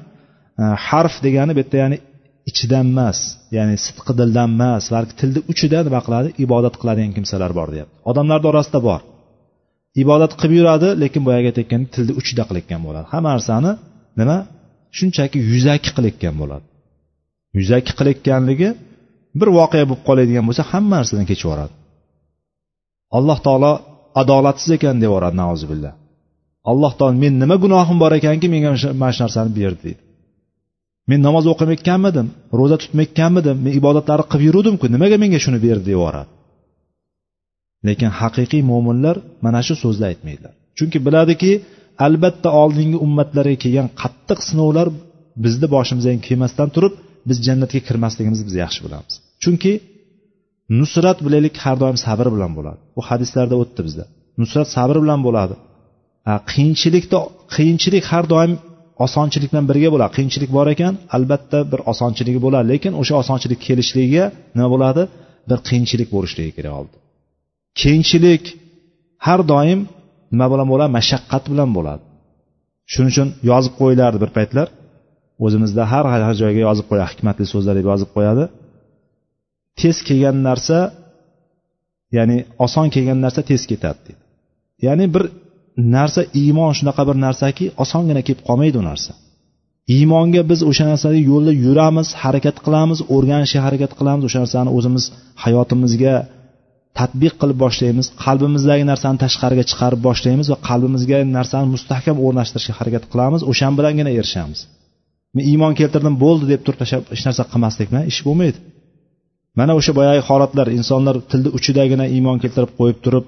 [0.62, 1.98] e, harf degani bu yerda ya'ni
[2.50, 3.20] ichidan emas
[3.58, 6.30] ya'ni sidqi dildan emas balki tilni uchida nima qiladi?
[6.46, 7.96] Ibodat qiladigan kimsalar bor deyapti.
[8.10, 9.02] Odamlarni orasida bor.
[10.04, 13.06] Ibodat qilib yuradi lekin boyagi aytayotgan tilni uchida qilayotgan bo'ladi.
[13.14, 13.72] Hamma narsani
[14.20, 14.38] nima?
[14.98, 16.66] Shunchaki yuzaki qilayotgan bo'ladi.
[17.58, 18.70] Yuzaki qilayotganligi
[19.40, 21.74] bir voqea bo'lib qoladigan bo'lsa hamma narsadan kechib yuboradi
[23.18, 23.72] alloh taolo
[24.22, 25.94] adolatsiz ekan deb yuboradi nauzubillah.
[26.72, 28.72] Alloh taolo men nima gunohim bor ekanki menga
[29.02, 30.02] mana shu narsani berdi deydi.
[31.10, 32.28] Men namoz o'qimayotganmidim
[32.60, 36.30] ro'za tutmayotganmidim men ibodatlarni qilib yuruvdimku nimaga menga shuni berdi deb yuboradi
[37.88, 40.54] lekin haqiqiy mo'minlar mana shu so'zni aytmaydilar.
[40.78, 41.52] Chunki biladiki
[42.06, 44.88] albatta oldingi ummatlarga kelgan qattiq sinovlar
[45.46, 46.94] bizni boshimizdan kelmasdan turib
[47.30, 49.14] biz jannatga kirmasligimizni biz yaxshi bilamiz.
[49.44, 49.72] Chunki
[50.80, 52.80] nusrat bilaylik har doim sabr bilan bo'ladi.
[52.96, 54.06] Bu hadislarda o'tdi bizda.
[54.42, 55.56] Nusrat sabr bilan bo'ladi.
[56.52, 57.20] Qiyinchilikda
[57.56, 58.54] qiyinchilik har doim
[59.06, 60.12] osonchilik bilan birga bo'ladi.
[60.18, 62.66] Qiyinchilik bor ekan albatta bir osonchiligi bo'ladi.
[62.74, 65.02] Lekin o'sha osonchilik kelishligiga nima bo'ladi?
[65.50, 66.96] Bir qiyinchilik bo'lishligi kerak oldi
[67.82, 68.44] kengchilik
[69.26, 69.80] har doim
[70.34, 70.92] nima bilan bo'ladi?
[71.00, 72.04] Mashaqqat bilan bo'ladi.
[72.92, 74.68] Shuning uchun yozib qo'yilardi bir paytlar.
[75.46, 78.44] O'zimizda har har joyga yozib qo'yadi hikmatli so'zlar deb yozib qo'yadi.
[79.80, 80.78] Tez kelgan narsa
[82.18, 84.24] ya'ni oson kelgan narsa tez ketadi deydi
[84.86, 85.24] ya'ni bir
[85.96, 89.12] narsa iymon shunaqa bir narsaki osongina kelib qolmaydi u narsa.
[89.96, 95.04] Iymonga biz o'sha narsani yo'lda yuramiz harakat qilamiz o'rganishga harakat qilamiz o'sha narsani o'zimiz
[95.44, 96.16] hayotimizga
[97.00, 98.06] tadbiq qilib boshlaymiz.
[98.26, 103.42] Qalbimizdagi narsani tashqariga chiqarib boshlaymiz va qalbimizga narsani mustahkam o'rnashtirishga harakat qilamiz.
[103.52, 104.60] O'shan bilangina erishamiz.
[105.36, 108.60] Men iymon keltirdim bo'ldi deb turib tashlab hech narsa qilmaslik bilan ish bo'lmaydi.
[109.60, 113.26] Mana o'sha boyagi holatlar insonlar tilni uchidagina iymon keltirib qo'yib turib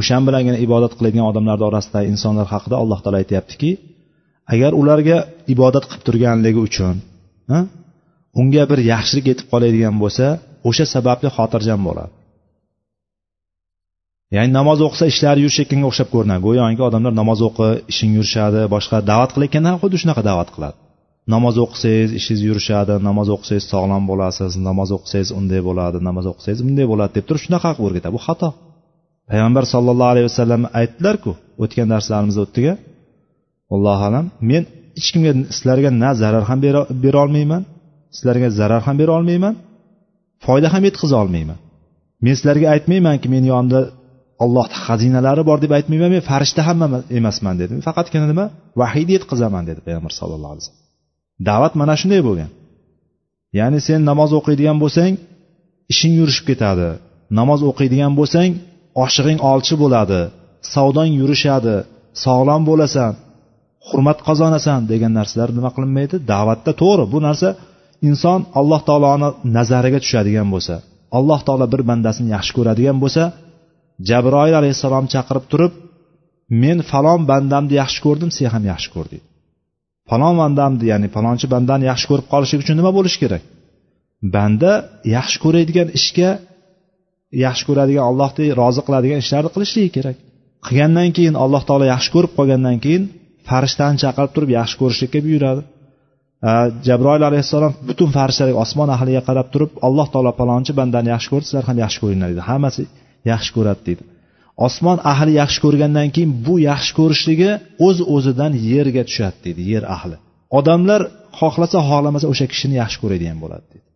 [0.00, 3.70] o'shan bilangina ibodat qiladigan odamlarni orasidagi insonlar haqida alloh taolo aytyaptiki
[4.54, 5.18] agar ularga
[5.54, 6.94] ibodat qilib turganligi uchun
[8.40, 10.26] unga bir yaxshilik yetib qoladigan bo'lsa
[10.68, 12.12] o'sha sababli xotirjam bo'ladi.
[14.36, 19.30] Ya'ni namoz o'qisa ishlari yurishayotganga o'xshab ko'rinadi go'yoki odamlar namoz o'qi ishing yurishadi boshqa da'vat
[19.34, 20.76] qilayotganda ham xuddi shunaqa da'vat qiladi.
[21.34, 26.86] Namoz o'qisangiz ishingiz yurishadi namoz o'qisangiz sog'lom bo'lasiz namoz o'qisangiz unday bo'ladi namoz o'qisangiz bunday
[26.92, 28.12] bo'ladi deb turib shunaqa qilib o'rgatadi.
[28.16, 28.48] Bu xato.
[29.30, 32.72] Payg'ambar sollallohu alayhi vasallam aytdilarku o'tgan darslarimizda o'tdiga
[33.74, 34.62] allohu alam men
[34.98, 36.58] hech kimga sizlarga na zarar ham
[37.04, 37.62] bera olmayman
[38.16, 39.54] sizlarga zarar ham bera olmayman
[40.46, 41.58] foyda ham yetkaza olmayman.
[42.24, 43.80] Men sizlarga aytmaymanki meni yonimda
[44.44, 46.78] ollohni xazinalari bor deb aytmayman men farishta ham
[47.18, 48.46] emasman dedi faqatgina nima?
[48.80, 50.82] Vahiyni yetkazaman dedi payg'ambar sallallohu alayhi vasallam.
[51.48, 52.50] Da'vat mana shunday bo'lgan.
[53.58, 55.12] Ya'ni sen namoz o'qiydigan bo'lsang
[55.92, 56.88] ishing yurishib ketadi.
[57.38, 58.50] Namoz o'qiydigan bo'lsang
[59.04, 60.20] oshig'ing olchi bo'ladi.
[60.74, 61.76] Savdong yurishadi.
[62.24, 63.12] Sog'lom bo'lasan.
[63.88, 66.16] Hurmat qozonasan degan narsalar nima qilinmaydi?
[66.32, 67.04] Da'vatda to'g'ri.
[67.14, 67.48] Bu narsa
[68.08, 70.74] inson alloh taoloni nazariga tushadigan bo'lsa
[71.18, 73.22] alloh taolo bir bandasini yaxshi ko'radigan bo'lsa
[74.08, 75.72] jabroil alayhissalom chaqirib turib
[76.62, 79.26] men falon bandamni yaxshi ko'rdim sen ham yaxshi ko'r deydi
[80.10, 83.42] falon bandamni ya'ni falonchi bandani yaxshi ko'rib qolishlik uchun nima bo'lishi kerak?
[84.34, 84.72] Banda
[85.16, 86.30] yaxshi ko'radigan ishga
[87.44, 90.16] yaxshi ko'radigan allohni rozi qiladigan ishlarni qilishligi kerak.
[90.66, 93.02] Qilgandan keyin alloh taolo yaxshi ko'rib qolgandan keyin
[93.48, 95.62] farishtani chaqirib turib yaxshi ko'rishlikka buyuradi.
[96.86, 101.64] Jabroil alayhissalom butun farishtalar osmon ahliga qarab turib alloh taolo palonchi bandani yaxshi ko'rdi sizlar
[101.70, 102.82] ham yaxshi ko'ringlar deydi hammasi
[103.30, 104.02] yaxshi ko'radi deydi.
[104.66, 107.50] Osmon ahli yaxshi ko'rgandan keyin bu yaxshi ko'rishligi
[107.86, 110.16] o'z o'zidan yerga tushadi deydi yer ahli.
[110.58, 111.00] Odamlar
[111.38, 113.88] xohlasa xohlamasa o'sha kishini yaxshi ko'radigan bo'ladi deydi.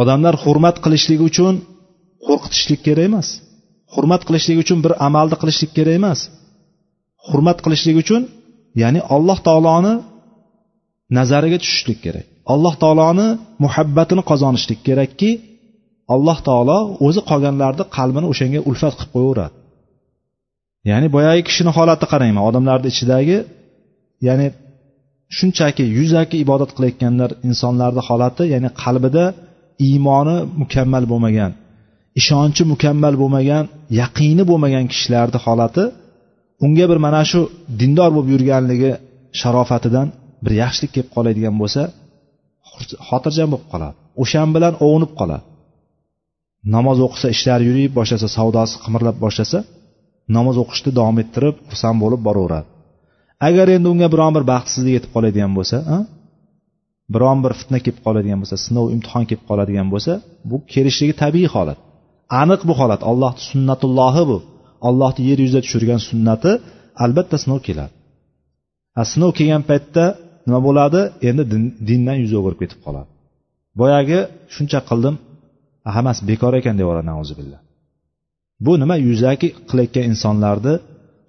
[0.00, 1.54] Odamlar hurmat qilishligi uchun
[2.26, 3.28] qo'rqitishlik kerak emas.
[3.94, 6.20] Hurmat qilishlik uchun bir amalni qilishlik kerak emas.
[7.28, 8.22] Hurmat qilishlik uchun
[8.82, 9.94] ya'ni alloh taoloni
[11.18, 12.26] nazariga tushishlik kerak.
[12.52, 13.28] Alloh taoloni
[13.64, 15.30] muhabbatini qozonishlik kerakki
[16.14, 19.54] alloh taolo o'zi qolganlarni qalbini o'shanga ulfat qilib qo'yaveradi.
[20.90, 23.36] Ya'ni boyagi kishini holati qarangman odamlarni ichidagi
[24.26, 24.46] ya'ni
[25.36, 29.24] shunchaki yuzaki ibodat qilayotganlar insonlarni holati ya'ni qalbida
[29.88, 31.52] iymoni mukammal bo'lmagan
[32.20, 33.64] ishonchi mukammal bo'lmagan
[34.00, 35.84] yaqini bo'lmagan kishilarni holati
[36.64, 37.40] unga bir mana shu
[37.80, 38.92] dindor bo'lib yurganligi
[39.40, 40.06] sharofatidan
[40.44, 41.82] bir yaxshilik kelib qoladigan bo'lsa
[43.08, 43.94] xotirjam bo'lib qoladi.
[44.22, 45.44] O'shan bilan ovunib qoladi.
[46.74, 49.58] Namoz o'qisa ishlari yurib boshlasa savdosi qimirlab boshlasa
[50.36, 52.68] namoz o'qishni davom ettirib xursand bo'lib boraveradi.
[53.48, 55.78] Agar endi unga biron bir baxtsizlik yetib qoladigan bo'lsa
[57.14, 60.12] biron bir fitna kelib qoladigan bo'lsa sinov imtihon kelib qoladigan bo'lsa
[60.50, 61.78] bu kelishligi tabiiy holat.
[62.42, 63.00] Aniq bu holat.
[63.10, 64.38] Allohni sunnatullohi bu.
[64.88, 66.50] Allohni yer yuzida tushirgan sunnati
[67.04, 67.92] albatta sinov keladi.
[69.00, 70.04] A sinov kelgan paytda
[70.46, 71.00] nima bo'ladi?
[71.28, 71.42] Endi
[71.88, 73.08] dindan yuz o'girib ketib qoladi.
[73.80, 74.18] Boyagi
[74.54, 75.14] shuncha qildim
[75.94, 77.56] hammasi bekor ekan deb yuboradi
[78.64, 80.74] bu nima yuzaki qilayotgan insonlarni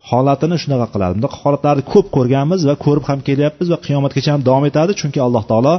[0.09, 4.65] holatini shunaqa qiladi bunaqa holatlarni ko'p ko'rganmiz va ko'rib ham kelyapmiz va qiyomatgacha ham davom
[4.69, 5.73] etadi chunki alloh taolo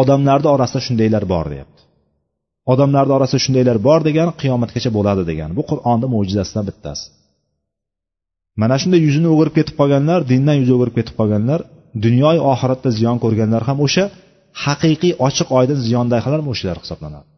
[0.00, 1.80] odamlarni orasida shundaylar bor deyapti.
[2.72, 7.04] Odamlarni orasida shundaylar bor degani qiyomatgacha bo'ladi degani bu qur'onni mo'jizasidan bittasi.
[8.60, 11.60] Mana shunday yuzini o'girib ketib qolganlar dindan yuz o'girib ketib qolganlar
[12.04, 14.04] dunyoyu oxiratda ziyon ko'rganlar ham o'sha
[14.64, 17.29] haqiqiy ochiq oydin ziyondagilar o'shalar hisoblanadi.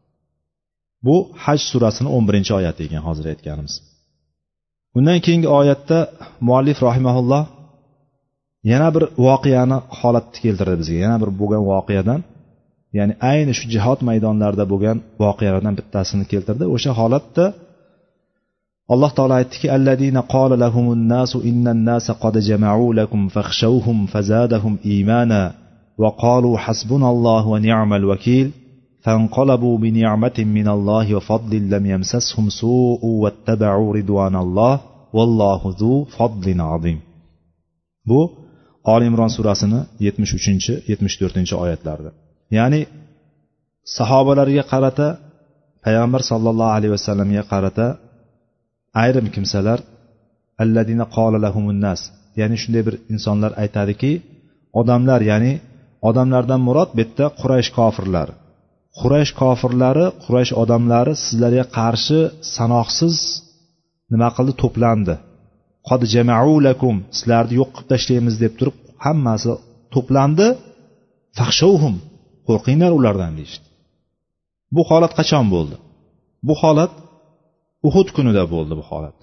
[1.06, 3.74] Bu haj surasini o'n birinchi oyati ekan hozir aytganimiz.
[4.96, 5.98] Undan keyingi oyatda
[6.46, 7.44] muallif rahimaulloh
[8.72, 10.96] yana bir voqeani holatni keltirdi bizga.
[11.06, 12.20] Yana bir bo'lgan voqeadan
[12.98, 16.64] ya'ni ayni shu jihod maydonlarida bo'lgan voqealardan bittasini keltirdi.
[16.74, 17.44] O'sha holatda
[18.92, 25.42] alloh taolo aytdiki alladina qola lahumun nasu innan nasa qad jama'u lakum fakhshawhum fazadahum imana
[26.02, 28.46] va qalu hasbunallohu va ni'mal vakil
[29.07, 34.73] فانقلبوا بنعمة من الله وفضل لم يمسسهم سوء واتبعوا رضوان الله
[35.17, 36.99] والله ذو فضل عظيم
[38.09, 38.19] bu
[38.93, 42.11] oli imron surasini yetmish uchinchi yetmish to'rtinchi oyatlarida
[42.57, 42.81] ya'ni
[43.97, 45.07] sahobalarga qarata
[45.85, 47.87] payg'ambar sollallohu alayhi vasallamga qarata
[49.03, 49.79] ayrim kimsalar
[50.63, 52.01] alladina qola lahumunnas
[52.39, 54.11] ya'ni shunday bir insonlar aytadiki
[54.79, 55.53] odamlar ya'ni
[56.09, 58.27] odamlardan murod bu yerda quraysh kofirlar
[59.00, 62.20] quraysh kofirlari quraysh odamlari sizlarga qarshi
[62.56, 63.16] sanoqsiz
[64.12, 64.52] nima qildi?
[64.62, 65.14] To'plandi.
[65.88, 69.52] Qod jamaulakum sizlarni yo'q qilib tashlaymiz deb turib hammasi
[69.94, 70.46] to'plandi.
[71.38, 71.94] Fahshovhum
[72.48, 73.66] qo'rqinglar ulardan deyishdi.
[74.74, 75.76] Bu holat qachon bo'ldi?
[76.48, 76.92] Bu holat
[77.88, 79.18] uhud kunida bo'ldi bu holat.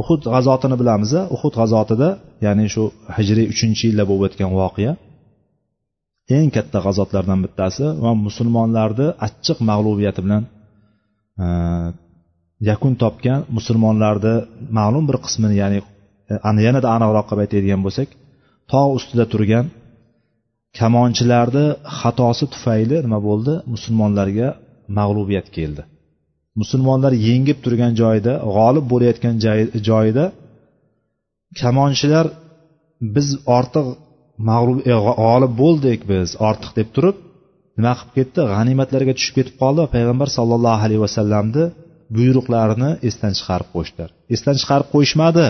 [0.00, 2.08] Uhud g'azotini bilamiz uhud g'azotida
[2.44, 2.82] ya'ni shu
[3.16, 4.92] hijriy uchinchi yilda bo'lib o'tgan voqea.
[6.36, 10.42] Eng katta g'azotlardan bittasi va musulmonlarni achchiq mag'lubiyati bilan
[11.44, 11.46] e,
[12.70, 14.34] yakun topgan musulmonlarni
[14.78, 15.78] ma'lum bir qismini ya'ni
[16.32, 16.34] e,
[16.66, 18.08] yanada aniqroq qilib aytadigan bo'lsak
[18.72, 19.66] tog' ustida turgan
[20.78, 21.66] kamonchilarni
[21.98, 23.52] xatosi tufayli nima bo'ldi?
[23.74, 24.48] Musulmonlarga
[24.98, 25.82] mag'lubiyat keldi.
[26.60, 29.34] Musulmonlar yengib turgan joyida g'olib bo'layotgan
[29.88, 30.24] joyida
[31.60, 32.26] kamonchilar
[33.14, 33.86] biz ortiq
[34.48, 37.16] mag'lub e, g'olib bo'ldik biz ortiq deb turib
[37.76, 38.40] nima qilib ketdi?
[38.54, 41.64] G'animatlarga tushib ketib qoldi payg'ambar sollallohu alayhi vasallamni
[42.16, 44.10] buyruqlarini esdan chiqarib qo'yishdilar.
[44.34, 45.46] Esdan chiqarib qo'yishmadi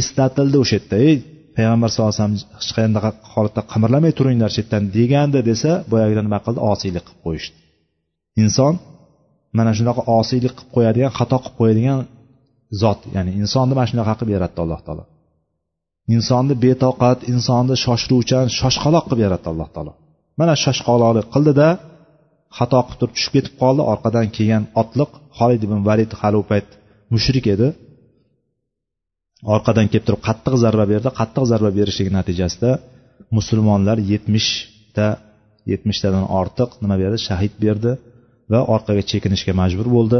[0.00, 0.96] eslatildi o'sha yerda.
[1.08, 1.16] Ey
[1.56, 3.02] payg'ambar sallallohu alayhi vasallam hech qanday
[3.34, 6.60] holatda qimirlamay turinglar shu yerdan degandi desa boyagida nima qildi?
[6.72, 7.56] Osiylik qilib qo'yishdi.
[8.44, 8.74] Inson
[9.58, 12.00] mana shunaqa osiylik qilib qo'yadigan xato qilib qo'yadigan
[12.82, 15.04] zot ya'ni insonni mana shunaqa qilib yaratdi alloh taolo.
[16.14, 19.92] Insonni betoqat insonni shoshiruvchan shoshqaloq qilib yaratdi alloh taolo.
[20.40, 21.68] Mana shoshqaloqlik qildida
[22.58, 23.82] xato qilib turib tushib ketib qoldi.
[23.92, 26.68] Orqadan kelgan otliq holid ibn valid hali u payt
[27.14, 27.68] mushrik edi.
[29.54, 31.08] Orqadan kelib turib qattiq zarba berdi.
[31.20, 32.70] Qattiq zarba berishligi natijasida
[33.36, 35.08] musulmonlar yetmishta
[35.72, 37.18] yetmishtadan ortiq nima berdi?
[37.28, 37.92] Shahid berdi
[38.52, 40.18] va orqaga chekinishga majbur bo'ldi.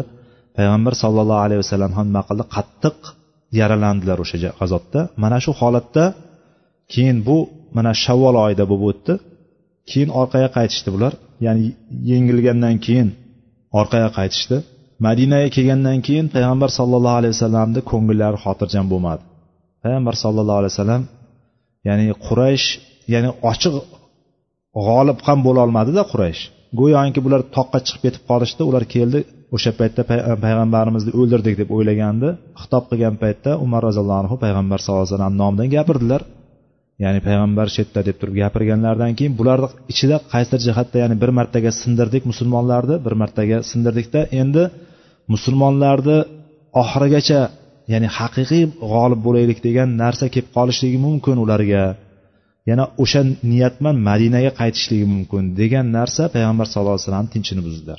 [0.57, 2.45] Payg'ambar sollallohu alayhi vasallam ham nima qildi?
[2.57, 2.99] Qattiq
[3.61, 6.05] yaralandilar o'sha g'azotda mana shu holatda
[6.93, 7.39] keyin bu
[7.77, 9.13] mana shavvol oyida bo'lib o'tdi.
[9.91, 11.13] Keyin orqaga qaytishdi bular.
[11.47, 11.63] Ya'ni
[12.11, 13.09] yengilgandan keyin
[13.81, 14.57] orqaga qaytishdi.
[15.07, 19.23] Madinaga kelgandan keyin payg'ambar sallallohu alayhi vasallamni ko'ngillari xotirjam bo'lmadi.
[19.83, 21.03] Payg'ambar sallallohu alayhi vasallam
[21.89, 22.67] ya'ni quraysh
[23.13, 23.75] ya'ni ochiq
[24.87, 26.43] g'olib ham bo'lolmadida quraysh.
[26.81, 29.21] Go'yoki bular toqqa chiqib ketib qolishdi ular keldi
[29.55, 32.29] o'sha paytda e, payg'ambarimizni o'ldirdik deb o'ylagandi.
[32.63, 36.23] Xitob qilgan paytda umar roziyallohu anhu payg'ambar sallallohu alayhi vasallam nomidan gapirdilar.
[37.05, 41.71] Ya'ni payg'ambar shu yerda deb turib gapirganlaridan keyin bularni ichida qaysidir jihatda ya'ni bir martaga
[41.83, 44.65] sindirdik musulmonlarni bir martaga sindirdikda endi
[45.33, 46.19] musulmonlarni
[46.83, 47.41] oxirigacha
[47.93, 51.85] ya'ni haqiqiy g'olib bo'laylik degan narsa kelib qolishligi mumkin ularga.
[52.71, 57.99] Yana o'sha niyat bilan madinaga qaytishligi mumkin degan narsa payg'ambar sallallohu alayhi vasallam tinchini buzdilar.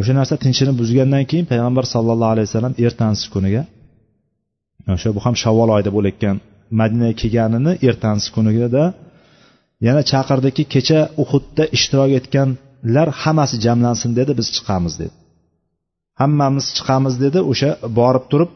[0.00, 3.62] O'sha narsa tinchini buzgandan keyin payg'ambar sallallohu alayhi vasallam ertansi kuniga
[4.94, 6.36] o'sha bu ham shavvol oyida bo'layotgan
[6.80, 8.84] madinaga kelganini ertansi kunida
[9.86, 15.14] yana chaqirdiki kecha uhudda ishtirok etganlar hammasi jamlansin dedi biz chiqamiz dedi.
[16.20, 18.50] Hammamiz chiqamiz dedi o'sha borib turib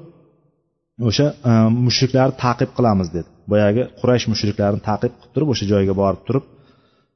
[1.08, 1.52] o'sha e,
[1.86, 3.28] mushriklarni taqib qilamiz dedi.
[3.52, 6.44] Boyagi quraysh mushriklarini taqib qilib turib o'sha joyga borib turib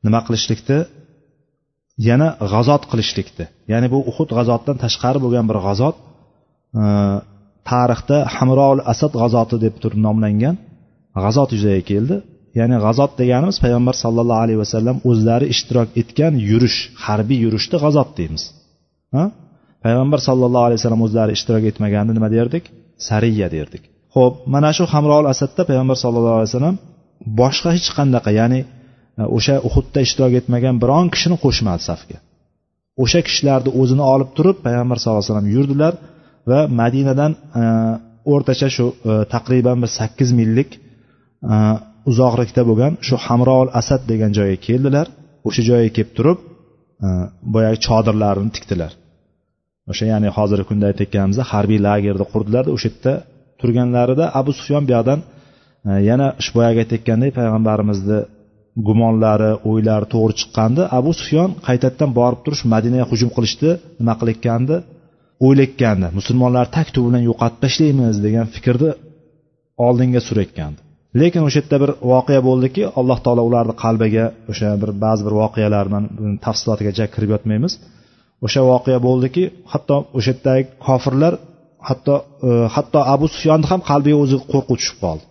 [0.07, 0.79] nima qilishlikni
[2.09, 3.45] yana g'azot qilishlikdi.
[3.73, 5.97] Ya'ni bu uhud g'azotdan tashqari bo'lgan bir g'azot
[6.81, 6.85] e,
[7.71, 10.57] tarixda hamrol asad g'azoti deb turib nomlangan
[11.25, 12.17] g'azot yuzaga keldi.
[12.59, 18.43] Ya'ni g'azot deganimiz payg'ambar sallallohu alayhi vasallam o'zlari ishtirok etgan yurish harbiy yurishni g'azot deymiz.
[19.17, 19.25] Ha?
[19.85, 22.65] Payg'ambar sallallohu alayhi vasallam o'zlari ishtirok etmaganda nima derdik?
[23.09, 23.83] Sariya derdik.
[24.17, 26.77] Ho'p mana shu hamrol asadda payg'ambar sallallohu alayhi vasallam
[27.41, 28.61] boshqa hech qanaqa ya'ni
[29.37, 32.19] o'sha uhudda ishtirok etmagan biron kishini qo'shmadi safga.
[33.03, 35.95] O'sha kishilarni o'zini olib turib payg'ambar sallallohu alayhi vasallam yurdilar
[36.51, 37.63] va madinadan e,
[38.33, 40.71] o'rtacha shu e, taqriban bir sakkiz millik
[41.53, 41.55] e,
[42.11, 45.07] uzoqlikda bo'lgan shu hamrol asad degan joyga keldilar.
[45.49, 46.39] O'sha joyga kelib turib
[47.55, 48.93] boyagi chodirlarini tikdilar.
[49.91, 53.13] O'sha ya'ni hozirgi kunda aytayotganimizda harbiy lagerni qurdilarda o'sha yerda
[53.61, 55.21] turganlarida abu sufyon bu yoqdan
[56.11, 58.19] yana shu boyagi aytayotgandek payg'ambarimizni
[58.89, 60.83] gumonlari o'ylari to'g'ri chiqqandi.
[60.99, 64.77] Abu sufyon qaytadan borib turish madinaga hujum qilishni nima qilayotgandi?
[65.47, 68.91] O'ylayotgandi musulmonlarni tak bilan yo'qotib tashlaymiz degan fikrni
[69.87, 70.81] oldinga surayotgandi
[71.19, 75.99] lekin o'sha yerda bir voqea bo'ldiki alloh taolo ularni qalbiga o'sha bir ba'zi bir voqealarni
[76.47, 77.73] tafsilotigacha kirib yotmaymiz.
[78.47, 81.35] O'sha voqea bo'ldiki hatto o'sha yerdagi kofirlar
[81.89, 82.15] hatto
[82.49, 85.25] e, hatto abu sufyonni ham qalbiga o'zi qo'rquv tushib qoldi.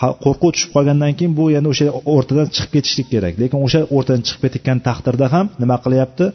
[0.00, 3.34] Qo'rquv tushib qolgandan keyin bu yana o'sha o'rtadan chiqib ketishlik kerak.
[3.42, 6.26] Lekin o'sha o'rtadan chiqib ketayotgan taqdirda ham nima qilyapti?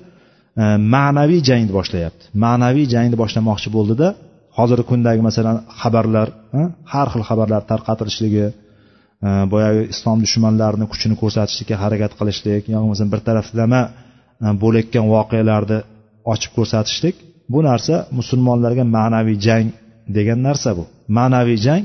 [0.62, 0.64] E,
[0.96, 2.24] ma'naviy jangni boshlayapti.
[2.46, 4.08] Ma'naviy jangni boshlamoqchi bo'ldida
[4.58, 6.28] hozirgi kundagi masalan xabarlar
[6.60, 6.62] e,
[6.94, 13.22] har xil xabarlar tarqatilishligi e, boyagi islom dushmanlarini kuchini ko'rsatishlikka harakat qilishlik yoki bo'lmasam bir
[13.28, 13.82] taraflama
[14.64, 15.80] bo'layotgan voqealarni
[16.34, 17.16] ochib ko'rsatishlik
[17.54, 19.68] bu narsa musulmonlarga ma'naviy jang
[20.18, 20.84] degan narsa bu.
[21.18, 21.84] Ma'naviy jang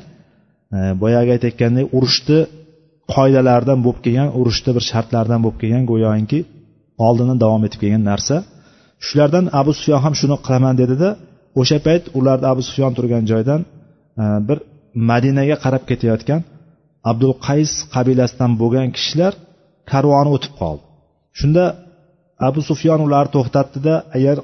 [1.02, 2.38] boyagi aytayotgandek urushni
[3.14, 6.40] qoidalaridan bo'lib kelgan urushni bir shartlaridan bo'lib kelgan go'yoki
[7.06, 8.36] oldindan davom etib kelgan narsa.
[9.06, 11.08] Shulardan abu sufyon ham shuni qilaman dedida
[11.60, 13.60] o'sha payt ularni abu sufyon turgan joydan
[14.22, 14.58] e, bir
[15.10, 16.40] madinaga qarab ketayotgan
[17.10, 19.32] abdul qays qabilasidan bo'lgan kishilar
[19.90, 20.82] karvoni o'tib qoldi.
[21.38, 21.64] Shunda
[22.48, 24.36] abu sufyon ularni to'xtatdida agar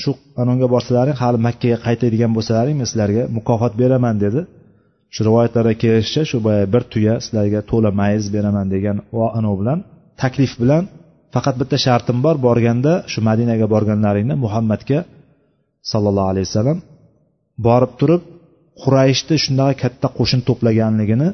[0.00, 0.10] shu
[0.42, 4.40] anonga borsalaring hali makkaga qaytadigan bo'lsalaring men sizlarga mukofot beraman dedi.
[5.14, 8.96] Shu rivoyatlarda kelishicha shu boya bir tuya sizlarga to'la mayiz beraman degan
[9.38, 9.78] anavi bilan
[10.22, 10.82] taklif bilan
[11.34, 14.98] faqat bitta shartim bor borganda shu madinaga borganlaringda muhammadga
[15.90, 16.78] sollallohu alayhi vasallam
[17.66, 18.22] borib turib
[18.82, 21.28] qurayishni shunaqa katta qo'shin to'plaganligini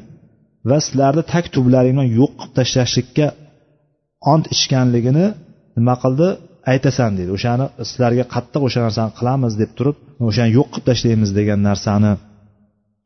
[0.69, 3.27] va sizlarni tak tublaring yo'q qilib tashlashlikka
[4.33, 5.25] ont ichganligini
[5.77, 6.27] nima qildi?
[6.73, 7.31] Aytasan deydi.
[7.37, 9.97] O'shani sizlarga qattiq o'sha narsani qilamiz deb turib
[10.29, 12.11] o'shani yo'q qilib tashlaymiz degan narsani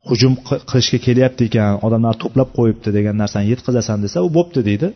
[0.08, 0.32] hujum
[0.70, 4.88] qilishga kelyapti ekan odamlar to'plab qo'yibdi degan narsani yetkazasan desa u bo'pti deydi.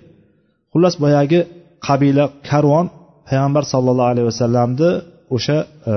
[0.73, 1.41] Xullas boyagi
[1.87, 2.87] qabila karvon
[3.29, 4.91] payg'ambar sollallohu alayhi vasallamni
[5.37, 5.59] o'sha
[5.93, 5.95] e,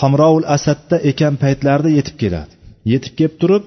[0.00, 2.52] homroul asadda ekan paytlarida yetib keladi.
[2.92, 3.64] Yetib kelib turib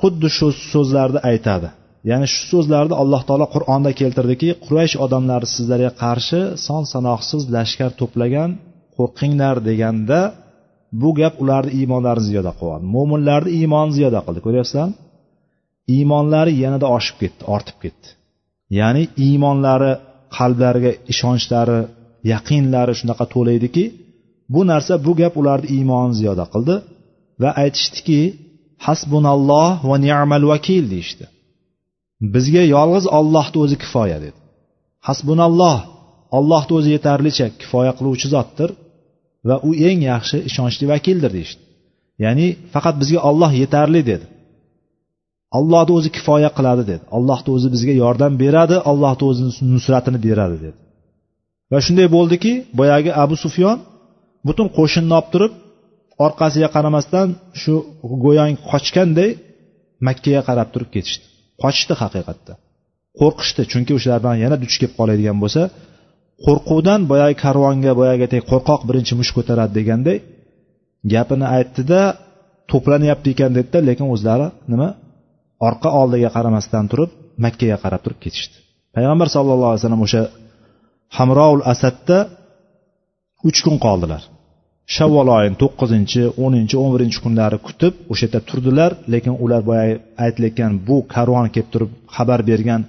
[0.00, 1.68] xuddi shu so'zlarni aytadi.
[2.10, 8.50] Ya'ni shu so'zlarni alloh taolo qur'onda keltirdiki quraysh odamlari sizlarga qarshi son sanoqsiz lashkar to'plagan
[8.96, 10.20] qo'rqinglar deganda
[11.00, 14.96] bu gap ularni iymonlarini ziyoda qiladi mo'minlarni iymoni ziyoda qildi ko'ryapsizlarmi?
[15.96, 18.08] Iymonlari yanada oshib ketdi ortib ketdi.
[18.78, 19.92] Ya'ni iymonlari
[20.36, 21.80] qalblariga ishonchlari
[22.32, 23.84] yaqinlari shunaqa to'laydiki
[24.54, 26.74] bu narsa bu gap ularni iymonini ziyoda qildi
[27.42, 28.20] va aytishdiki
[28.86, 31.24] hasbunalloh va ni'mal vakil deyishdi.
[32.34, 34.38] Bizga yolg'iz ollohni o'zi kifoya dedi.
[35.08, 35.78] Hasbunalloh
[36.38, 38.70] ollohni o'zi yetarlicha kifoya qiluvchi zotdir.
[39.48, 41.62] Va u eng yaxshi ishonchli vakildir deyishdi.
[42.24, 44.26] Ya'ni faqat bizga olloh yetarli dedi.
[45.58, 47.04] Ollohni o'zi kifoya qiladi dedi.
[47.16, 49.42] Allohni o'zi bizga yordam beradi allohni o'zi
[49.74, 50.78] nusratini beradi dedi.
[51.72, 53.76] Va shunday bo'ldiki boyagi abu sufyon
[54.48, 55.52] butun qo'shinni olib turib
[56.26, 57.28] orqasiga qaramasdan
[57.62, 57.74] shu
[58.24, 59.30] go'yoki qochganday
[60.06, 61.24] makkaga qarab turib ketishdi.
[61.62, 62.52] Qochishdi haqiqatda.
[63.20, 65.62] Qo'rqishdi chunki o'shalar bilan yana duch kelib qoladigan bo'lsa
[66.44, 70.18] qo'rquvdan boyagi karvonga boyagidek qo'rqoq birinchi musht ko'taradi deganday
[71.12, 72.00] gapini aytdida
[72.70, 74.88] to'planyapti ekan dedida lekin o'zlari nima
[75.68, 77.10] orqa oldiga qaramasdan turib
[77.44, 78.56] makkaga qarab turib ketishdi.
[78.94, 80.22] Payg'ambar sallallohu alayhi vasallam o'sha
[81.16, 82.18] hamroul asadda
[83.48, 84.22] uch kun qoldilar.
[84.94, 90.72] Shavvol oyini to'qqizinchi o'ninchi o'n birinchi kunlari kutib o'sha yerda turdilar lekin ular boyagi aytilayotgan
[90.88, 92.80] bu karvon kelib turib xabar bergan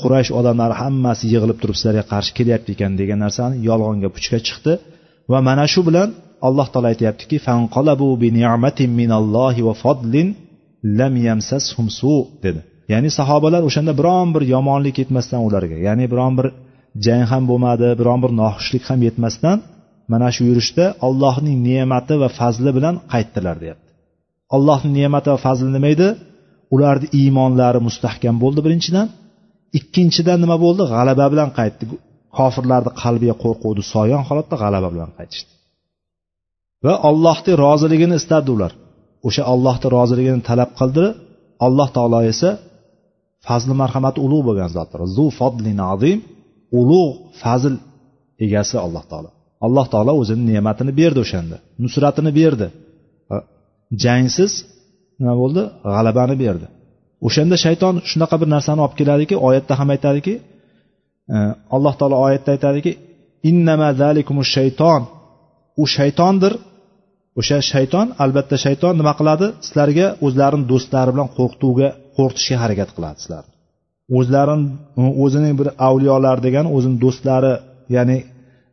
[0.00, 4.72] quraysh odamlari hammasi yig'ilib turib sizlarga qarshi kelyapti ekan degan narsani yolg'onga puchga chiqdi.
[5.32, 6.08] Va mana shu bilan
[6.46, 7.36] alloh taolo aytyaptiki
[10.98, 11.40] lam
[11.98, 12.14] su
[12.44, 12.60] dedi.
[12.92, 16.46] Ya'ni sahobalar o'shanda biron bir yomonlik yetmasdan ularga ya'ni biron bir
[17.04, 19.58] jang ham bo'lmadi biron bir noxushlik ham yetmasdan
[20.12, 23.90] mana shu yurishda allohning ne'mati va fazli bilan qaytdilar deyapti.
[24.56, 26.08] Allohni ne'mati va fazli nima edi?
[26.74, 29.06] Ularni iymonlari mustahkam bo'ldi birinchidan.
[29.78, 30.82] Ikkinchidan nima bo'ldi?
[30.94, 31.84] G'alaba bilan qaytdi.
[32.38, 35.52] Kofirlarni qalbiga qo'rquvni soyon holatda g'alaba bilan qaytishdi.
[36.84, 38.72] Va ollohni roziligini istardi ular.
[39.26, 41.04] O'sha ollohni roziligini talab qildi.
[41.66, 42.50] Alloh taolo esa
[43.46, 45.00] fazli marhamati ulug' bo'lgan zotdir.
[45.16, 46.18] Zu fodlin azim.
[46.80, 47.12] Ulug'
[47.42, 47.74] fazl
[48.44, 49.30] egasi alloh taolo.
[49.66, 51.56] Alloh taolo o'zini ne'matini berdi o'shanda.
[51.84, 52.66] Nusratini berdi.
[54.04, 54.52] Jangsiz
[55.20, 55.62] nima bo'ldi?
[55.94, 56.66] G'alabani berdi.
[57.26, 60.34] O'shanda shayton shunaqa bir narsani olib keladiki oyatda ham aytadiki
[61.34, 61.36] e,
[61.76, 62.92] alloh taolo oyatda aytadiki
[63.50, 63.88] innama
[64.54, 65.02] shayton.
[65.82, 66.52] U shaytondir.
[67.40, 69.46] O'sha shayton albatta shayton nima qiladi?
[69.66, 73.50] Sizlarga o'zlarini do'stlari bilan qo'rqituvga qo'rqitishga harakat qiladi sizlarni
[74.18, 74.66] o'zlarini
[75.24, 77.52] o'zining bir avliyolari degan o'zini do'stlari
[77.96, 78.18] ya'ni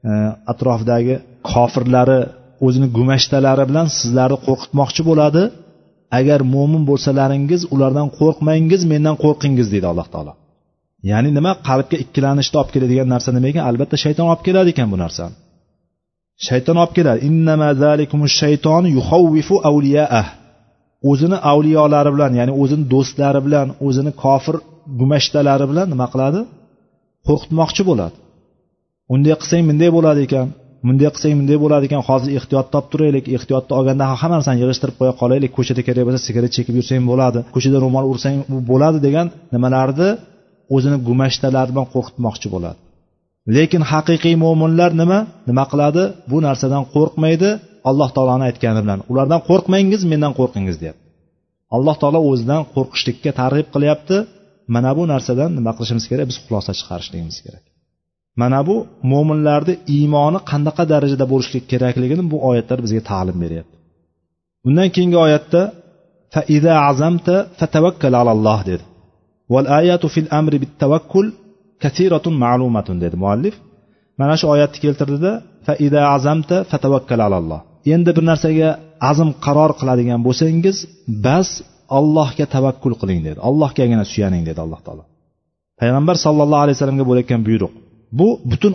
[0.10, 0.12] e,
[0.52, 1.16] atrofdagi atrofidagi
[1.52, 2.20] kofirlari
[2.66, 5.43] o'zini gumashtalari bilan sizlarni qo'rqitmoqchi bo'ladi.
[6.20, 10.34] Agar mo'min bo'lsalaringiz ulardan qo'rqmangiz mendan qo'rqingiz deydi alloh taolo.
[11.12, 11.51] Ya'ni nima?
[11.70, 13.64] Qalbga ikkilanishni olib keladigan narsa nima ekan?
[13.70, 15.34] Albatta shayton olib keladi ekan bu narsani.
[16.47, 17.20] Shayton olib keladi.
[21.09, 24.55] O'zini avliyolari bilan ya'ni o'zini do'stlari bilan o'zini kofir
[24.99, 26.39] gumashtalari bilan nima qiladi?
[27.28, 28.16] Qo'rqitmoqchi bo'ladi.
[29.14, 30.47] Unday qilsang bunday bo'ladi ekan.
[30.88, 35.14] Bunday qilsang bunday bo'ladi ekan hozir ehtiyot topib turaylik ehtiyotni olganda hamma narsani yig'ishtirib qo'ya
[35.22, 38.36] qolaylik ko'chada kerak bo'lsa sigaret chekib yursang bo'ladi ko'chada ro'mol ursang
[38.72, 40.10] bo'ladi degan nimalarni
[40.76, 42.80] o'zini gumashtalari bilan qo'rqitmoqchi bo'ladi.
[43.56, 45.20] Lekin haqiqiy mo'minlar nima?
[45.50, 46.04] Nima qiladi?
[46.32, 47.50] Bu narsadan qo'rqmaydi
[47.90, 49.00] alloh taoloni aytgani bilan.
[49.12, 51.06] Ulardan qo'rqmangiz mendan qo'rqingiz deyapti.
[51.76, 54.18] Alloh taolo o'zidan qo'rqishlikka targ'ib qilyapti.
[54.76, 56.26] Mana bu narsadan nima qilishimiz kerak?
[56.32, 57.64] Biz xulosa chiqarishligimiz kerak.
[58.41, 58.77] mana bu
[59.12, 63.77] mo'minlarni iymoni qanaqa darajada bo'lishligi kerakligini bu oyatlar bizga ta'lim beryapti
[64.68, 65.62] undan keyingi oyatda
[66.35, 68.85] فإذا عزمت فتوكل على الله dedi
[69.53, 71.27] والآيات في الأمر بالتوكل
[71.81, 73.55] كثيرة معلومة dedi muallif
[74.20, 75.33] mana shu oyatni keltirdida
[75.66, 77.61] فإذا عزمت فتوكل على الله
[77.95, 78.68] endi bir narsaga
[79.11, 80.77] azm qaror qiladigan bo'lsangiz
[81.27, 81.49] bas
[81.99, 85.05] allohga tavakkul qiling dedi allohgagina suyaning dedi alloh taolo
[85.81, 87.72] payg'ambar sallallohu alayhi vasallamga bo'layotgan buyruq
[88.20, 88.74] Bu butun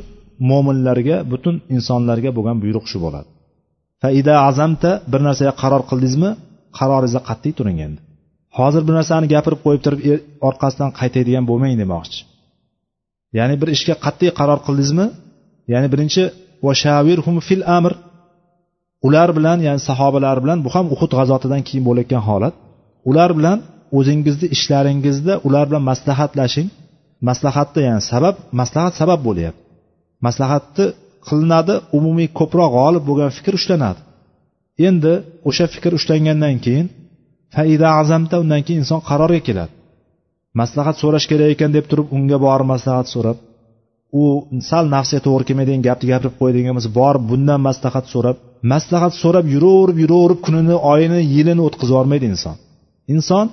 [0.51, 3.29] mo'minlarga butun insonlarga bo'lgan buyruq shu bo'ladi.
[4.03, 6.31] Faida azamta bir narsaga qaror qildingizmi
[6.79, 8.01] qaroringizda qat'iy turing endi.
[8.59, 10.13] Hozir bir narsani gapirib qo'yib turib e,
[10.49, 12.19] orqasidan qaytaydigan bo'lmang demoqchi.
[13.39, 15.07] Ya'ni bir ishga qat'iy qaror qildingizmi
[15.73, 16.23] ya'ni birinchi
[17.49, 17.93] fil amr.
[19.07, 22.55] Ular bilan ya'ni sahobalar bilan bu ham uhud g'azotidan keyin bo'layotgan holat.
[23.11, 23.59] Ular bilan
[23.99, 26.69] o'zingizni ishlaringizda ular bilan maslahatlashing.
[27.29, 29.63] Maslahatda ya'ni sabab maslahat sabab bo'lyapti.
[30.27, 30.87] Maslahatni
[31.29, 34.01] qilinadi umumiy ko'proq g'olib bo'lgan fikr ushlanadi.
[34.89, 35.13] Endi
[35.49, 36.87] o'sha fikr ushlangandan keyin
[37.55, 39.73] faida azamta undan keyin inson qarorga keladi.
[40.61, 43.39] Maslahat so'rash kerak ekan deb turib unga borib maslahat so'rab
[44.21, 44.23] u
[44.71, 48.37] sal nafsiga to'g'ri kelmaydigan gapni gapirib qo'yadigan bo'lsa borib bundan maslahat so'rab
[48.73, 52.57] maslahat so'rab yuraverib yuraverib kunini oyini yilini o'tkazib yubormaydi inson.
[53.15, 53.47] Inson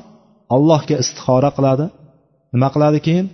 [0.55, 1.86] allohga istixora qiladi.
[2.53, 3.26] Nima qiladi keyin?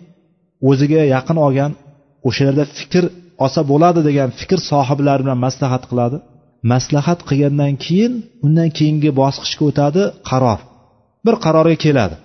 [0.69, 1.71] O'ziga yaqin olgan
[2.27, 3.03] o'sha yerda fikr
[3.43, 6.17] olsa bo'ladi degan fikr sohiblari bilan maslahat qiladi.
[6.73, 8.13] Maslahat qilgandan keyin
[8.45, 10.59] undan keyingi bosqichga o'tadi qaror.
[11.25, 12.15] Bir qarorga keladi.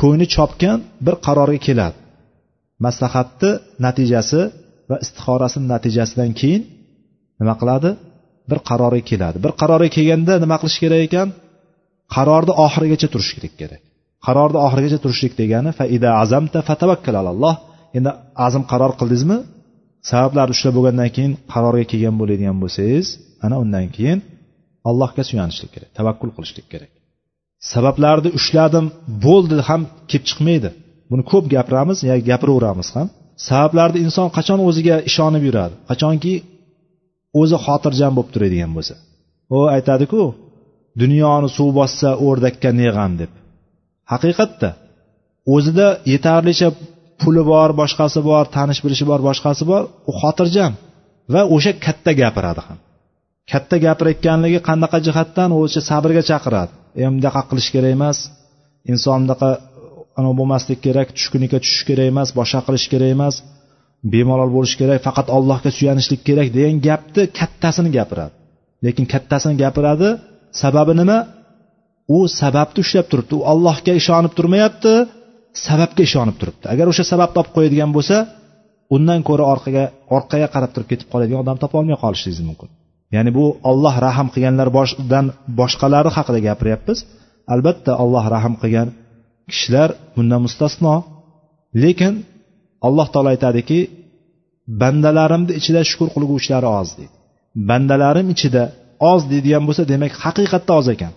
[0.00, 1.96] Ko'ngli chopgan bir qarorga keladi.
[2.86, 3.50] Maslahatni
[3.86, 4.40] natijasi
[4.90, 6.62] va istixorasini natijasidan keyin
[7.40, 7.90] nima qiladi?
[8.50, 9.36] Bir qarorga keladi.
[9.44, 11.28] Bir qarorga kelganda nima qilish kerak ekan?
[12.14, 13.82] Qarorni oxirigacha turish kerak.
[14.26, 17.54] Qarorni oxirigacha turishlik degani faida azamta fatavakkal alalloh
[17.98, 18.10] endi
[18.46, 19.38] azm qaror qildingizmi
[20.10, 23.06] sabablarni ushlab bo'lgandan keyin qarorga kelgan bo'ladigan bo'lsangiz
[23.44, 24.18] ana undan keyin
[24.90, 26.92] allohga suyanishlik kerak tavakkul qilishlik kerak.
[27.72, 28.86] Sabablarni ushladim
[29.26, 30.70] bo'ldi ham kelib chiqmaydi.
[31.10, 33.06] Buni ko'p gapiramiz ya gapiraveramiz ham.
[33.48, 35.74] Sabablarni inson qachon o'ziga ishonib yuradi?
[35.90, 36.34] Qachonki
[37.40, 38.94] o'zi xotirjam bo'lib turadigan bo'lsa.
[39.56, 40.22] U aytadiku
[41.02, 43.32] dunyoni suv bossa o'rdakka neg'am deb.
[44.12, 44.70] Haqiqatda
[45.54, 46.68] o'zida yetarlicha
[47.20, 50.72] puli bor boshqasi bor tanish bilishi bor boshqasi bor u xotirjam
[51.34, 52.78] va o'sha katta gapiradi ham.
[53.50, 56.72] Katta gapirayotganligi qanaqa jihatdan o'sha sabrga chaqiradi.
[57.00, 58.18] E bunaqa qilish kerak emas
[58.92, 59.50] inson bunaqa
[60.18, 63.34] anavi bo'lmaslik kerak tushkunlikka tushish kerak emas boshqa qilish kerak emas
[64.12, 68.34] bemalol bo'lish kerak faqat allohga suyanishlik kerak degan gapni kattasini gapiradi.
[68.84, 70.08] Lekin kattasini gapiradi
[70.62, 71.18] sababi nima?
[72.14, 73.34] U sababni ushlab turibdi.
[73.38, 74.92] U allohga ishonib turmayapti
[75.66, 76.64] sababga ishonib turibdi.
[76.74, 78.16] Agar o'sha sabab topib qo'yadigan bo'lsa
[78.96, 79.84] undan ko'ra orqaga
[80.16, 82.68] orqaga qarab turib ketib qoladigan odam topolmay qolishingiz mumkin.
[83.14, 85.26] Ya'ni bu olloh rahm qilganlar boshidan
[85.60, 86.98] boshqalari haqida gapiryapmiz.
[87.54, 88.88] Albatta olloh rahm qilgan
[89.50, 90.94] kishilar bundan mustasno.
[91.82, 92.14] Lekin
[92.86, 93.78] alloh taolo aytadiki
[94.82, 97.14] bandalarimni ichida shukur qilguvchilari oz deydi.
[97.70, 98.62] Bandalarim ichida
[99.12, 101.12] oz deydigan bo'lsa demak haqiqatda oz ekan.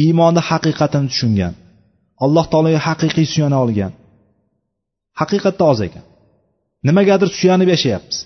[0.00, 1.54] Iymonni haqiqatini tushungan.
[2.24, 3.92] Alloh taologa haqiqiy suyana olgan.
[5.20, 6.04] Haqiqatda oz ekan.
[6.88, 8.18] Nimagadir suyanib yashayapmiz.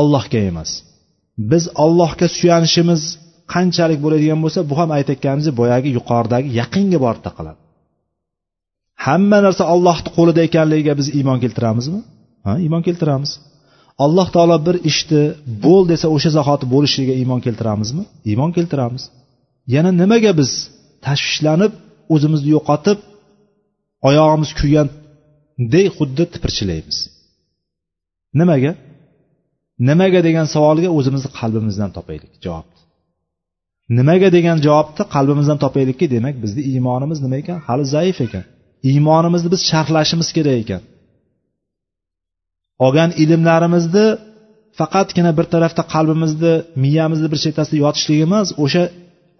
[0.00, 0.70] Allohga emas.
[1.50, 3.02] Biz allohga suyanishimiz
[3.54, 7.58] qanchalik bo'ladigan bo'lsa bu ham aytayotganimiz boyagi yuqoridagi yaqinga borib taqaladi.
[9.06, 12.00] Hamma narsa allohni qo'lida ekanligiga biz iymon keltiramizmi?
[12.46, 13.30] Ha iymon keltiramiz.
[14.04, 15.22] Alloh taolo bir ishni
[15.64, 18.02] bo'l desa o'sha zahoti bo'lishiga iymon keltiramizmi?
[18.30, 19.02] Iymon keltiramiz.
[19.74, 20.50] Yana nimaga biz
[21.06, 21.72] tashvishlanib
[22.14, 22.98] o'zimizni yo'qotib
[24.08, 26.98] oyog'imiz kuygandek xuddi tipirchilaymiz.
[28.40, 28.72] Nimaga?
[29.88, 32.78] Nimaga degan savolga o'zimizni qalbimizdan topaylik javobni
[33.96, 37.58] nimaga degan javobni qalbimizdan topaylikki demak bizni iymonimiz nima ekan?
[37.68, 38.44] Hali zaif ekan.
[38.90, 40.82] Iymonimizni biz sharhlashimiz kerak ekan.
[42.86, 44.06] Olgan ilmlarimizni
[44.78, 48.82] faqatgina bir tarafda qalbimizni miyamizni bir chettasida yotishligi emas o'sha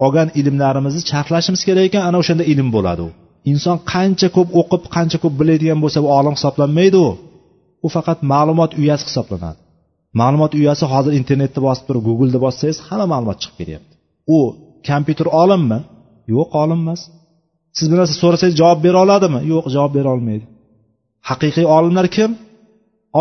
[0.05, 3.01] olgan ilmlarimizni charxlashimiz kerak ekan ana o'shanda ilm bo'ladi.
[3.07, 3.09] U
[3.51, 7.09] inson qancha ko'p o'qib qancha ko'p biladigan bo'lsa u olim hisoblanmaydi u
[7.85, 9.59] u faqat ma'lumot uyasi hisoblanadi.
[10.21, 13.93] Ma'lumot uyasi hozir internetni bosib turib googleni bossangiz hamma ma'lumot chiqib ketyapti.
[14.35, 14.37] U
[14.89, 15.79] kompyuter olimmi?
[16.33, 17.01] Yo'q olim emas.
[17.77, 19.39] Siz bir narsa so'rasangiz javob bera oladimi?
[19.51, 20.45] Yo'q javob bera olmaydi.
[21.29, 22.29] Haqiqiy olimlar kim?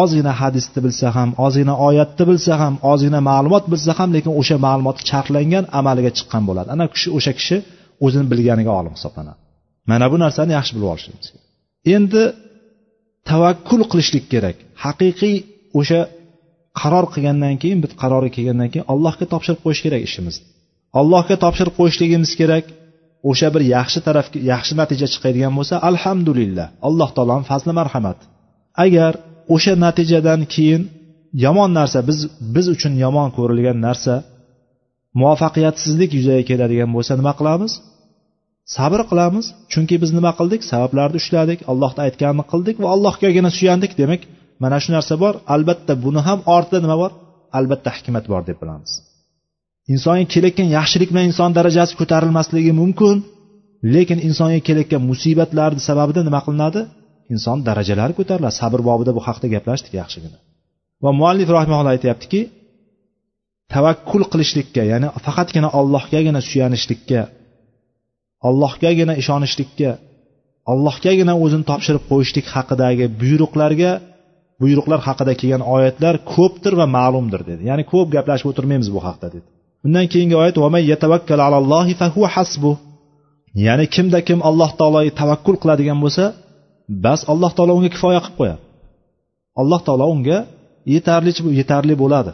[0.03, 4.99] Ozgina hadisni bilsa ham ozgina oyatni bilsa ham ozgina ma'lumot bilsa ham lekin o'sha ma'lumot
[5.11, 6.68] charxlangan amaliga chiqqan bo'ladi.
[6.74, 7.57] Ana kishi o'sha kishi
[8.05, 9.39] o'zini bilganiga olim hisoblanadi.
[9.91, 11.47] Mana bu narsani yaxshi bilib olishimiz kerak.
[11.95, 12.22] Endi
[13.30, 14.57] tavakkul qilishlik kerak.
[14.84, 15.36] Haqiqiy
[15.80, 16.01] o'sha
[16.80, 20.47] qaror qilgandan keyin bir qarorga kelgandan keyin allohga topshirib qo'yish kerak ishimizni
[21.01, 22.66] allohga topshirib qo'yishligimiz kerak.
[23.30, 26.66] O'sha bir yaxshi tarafga yaxshi natija chiqadigan bo'lsa alhamdulillah.
[26.89, 28.24] Alloh taoloni fazli marhamati
[28.84, 29.12] agar
[29.55, 30.82] o'sha natijadan keyin
[31.44, 32.18] yomon narsa biz
[32.55, 34.14] biz uchun yomon ko'rilgan narsa
[35.18, 37.72] muvaffaqiyatsizlik yuzaga keladigan bo'lsa nima qilamiz?
[38.76, 39.46] Sabr qilamiz.
[39.72, 40.61] Chunki biz nima qildik?
[40.70, 43.92] Sabablarni ushladik allohni aytganini qildik va allohgagina suyandik.
[44.01, 44.20] Demak
[44.62, 45.34] mana shu narsa bor.
[45.55, 47.12] Albatta buni ham ortida nima bor?
[47.59, 48.92] Albatta hikmat bor deb bilamiz.
[49.92, 53.16] Insonga kelayotgan yaxshilik bilan inson darajasi ko'tarilmasligi mumkin.
[53.94, 56.80] Lekin insonga kelayotgan musibatlarni sababida nima qilinadi?
[57.35, 58.55] Inson darajalari ko'tariladi.
[58.61, 60.39] Sabr bobida bu haqida gaplashdik yaxshigina.
[61.05, 62.41] Va muallif rahimaulloh aytyaptiki
[63.74, 67.20] tavakkul qilishlikka ya'ni faqatgina allohgagina suyanishlikka
[68.49, 69.91] allohgagina ishonishlikka
[70.72, 73.93] allohgagina o'zini topshirib qo'yishlik haqidagi buyruqlarga
[74.62, 77.62] buyruqlar haqida kelgan oyatlar ko'pdir va ma'lumdir dedi.
[77.70, 79.47] Ya'ni ko'p gaplashib o'tirmaymiz bu haqda dedi.
[79.87, 80.57] Undan keyingi oyat
[83.66, 86.24] ya'ni kimda kim alloh taologa tavakkul qiladigan bo'lsa
[87.05, 88.61] bas alloh taolo unga kifoya qilib qo'yadi.
[89.61, 90.39] Alloh taolo unga
[90.95, 91.30] yetarli
[91.61, 92.32] yetarli bo'ladi.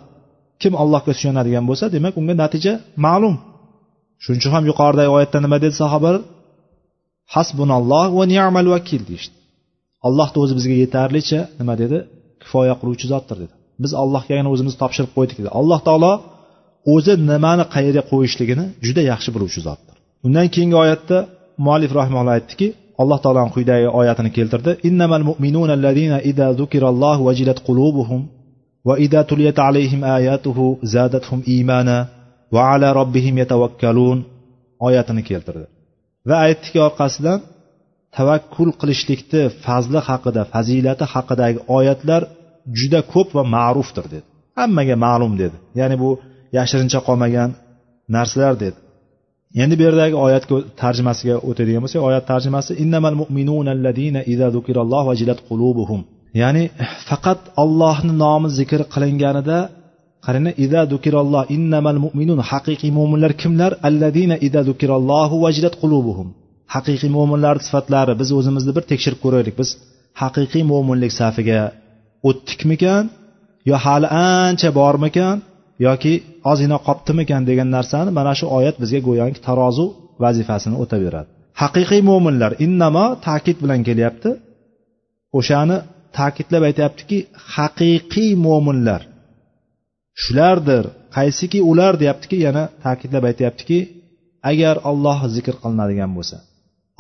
[0.63, 2.73] Kim allohga suyanadigan bo'lsa demak unga natija
[3.07, 3.35] ma'lum.
[4.23, 6.23] Shuning uchun ham yuqoridagi oyatda nima dedi sahobalar?
[7.35, 9.35] Hasbunalloh va ni'mal vakil deyishdi.
[10.07, 11.99] Allohni o'zi bizga yetarlicha nima dedi?
[12.43, 13.55] Kifoya qiluvchi zotdir dedi.
[13.83, 15.51] Biz allohgagina o'zimizni topshirib qo'ydik dedi.
[15.61, 16.13] Alloh taolo
[16.95, 19.95] o'zi nimani qayerga qo'yishligini juda yaxshi biluvchi zotdir.
[20.27, 21.17] Undan keyingi oyatda
[21.65, 22.67] muallif rahimulloh aytdiki
[23.03, 24.71] alloh taoloni quyidagi oyatini keltirdi.
[24.89, 28.21] Innamal mu'minuna allazina idza zukirallohu vajilat qulubuhum
[28.89, 30.65] va idza tuliyat alayhim ayatuhu
[30.95, 31.97] zadatuhum imana
[32.55, 34.19] va ala robbihim yatavakkalun
[34.87, 35.67] oyatini keltirdi.
[36.29, 37.39] Va aytdiki orqasidan
[38.17, 42.23] tavakkul qilishlikni fazli haqida fazilati haqidagi oyatlar
[42.79, 44.27] juda ko'p va ma'rufdir dedi.
[44.59, 45.57] Hammaga ma'lum dedi.
[45.81, 46.11] Ya'ni bu
[46.59, 47.51] yashirincha qolmagan
[48.17, 48.79] narsalar dedi.
[49.63, 50.45] Endi bu yerdagi oyat
[50.83, 56.01] tarjimasiga o'tadigan bo'lsak oyat tarjimasi innamal mu'minunalladina idza zukiralloh vajilat qulubuhum.
[56.43, 56.65] Ya'ni
[57.09, 59.59] faqat ollohni nomi zikr qilinganida
[60.27, 63.73] qaranglar ida dukiralloh innamal mu'minun haqiqiy mo'minlar kimlar?
[63.89, 66.29] Alladina ida dukirallohu vajilat qulubuhum
[66.75, 69.55] haqiqiy mo'minlar sifatlari biz o'zimizni bir tekshirib ko'raylik.
[69.61, 69.71] Biz
[70.23, 71.61] haqiqiy mo'minlik safiga
[72.29, 73.05] o'tdikmikan
[73.71, 75.37] yo hali ancha bormikan?
[75.87, 76.13] Yoki
[76.51, 79.87] ozgina qolibdimikan degan narsani mana shu oyat bizga go'yoki tarozu
[80.25, 81.29] vazifasini o'taveradi.
[81.63, 84.31] Haqiqiy mo'minlar innamo ta'kid bilan kelyapti.
[85.39, 85.77] O'shani
[86.19, 87.19] ta'kidlab aytyaptiki
[87.55, 89.03] haqiqiy mo'minlar
[90.23, 90.85] shulardir
[91.17, 93.79] qaysiki ular deyaptiki yana ta'kidlab aytyaptiki
[94.51, 96.37] agar olloh zikr qilinadigan bo'lsa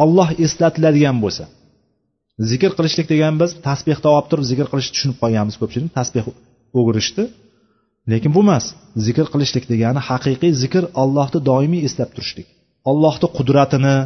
[0.04, 1.44] olloh eslatiladigan bo'lsa
[2.50, 6.24] zikr qilishlik degan biz tasbehda olib turib zikr qilishni tushunib qolganmiz ko'pchilik tasbeh
[6.78, 7.24] o'girishni
[8.12, 8.64] lekin bu emas
[9.07, 12.48] zikr qilishlik degani haqiqiy zikr ollohni doimiy eslab turishlik.
[12.90, 13.96] Ollohni qudratini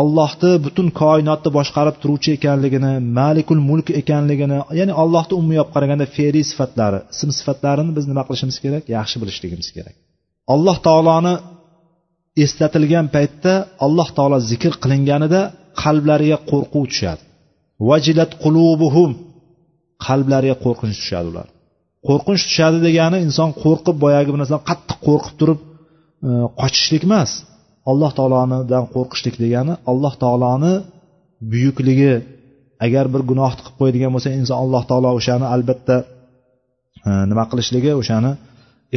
[0.00, 6.44] allohni butun koinotni boshqarib turuvchi ekanligini malikul mulk ekanligini ya'ni allohni umumiy olib qaraganda fe'liy
[6.50, 8.82] sifatlari ism sifatlarini biz nima qilishimiz kerak?
[8.96, 9.94] Yaxshi bilishligimiz kerak.
[10.54, 11.34] Alloh taoloni
[12.44, 13.52] eslatilgan paytda
[13.86, 15.40] alloh taolo zikr qilinganida
[15.82, 17.22] qalblariga qo'rquv tushadi.
[17.88, 19.10] Vajilat qulubuhum
[20.06, 21.48] qalblariga qo'rqinch tushadi ular.
[22.06, 25.60] Qo'rqinch tushadi degani inson qo'rqib boyagi bir narsadan qattiq qo'rqib turib
[26.28, 26.30] e,
[26.60, 27.30] qochishlik emas.
[27.90, 30.74] Alloh taolonidan qo'rqishlik degani alloh taoloni
[31.52, 32.14] buyukligi.
[32.86, 35.96] Agar bir gunohni qilib qo'yadigan bo'lsa inson alloh taolo o'shani albatta
[37.08, 38.32] e, nima qilishligi o'shani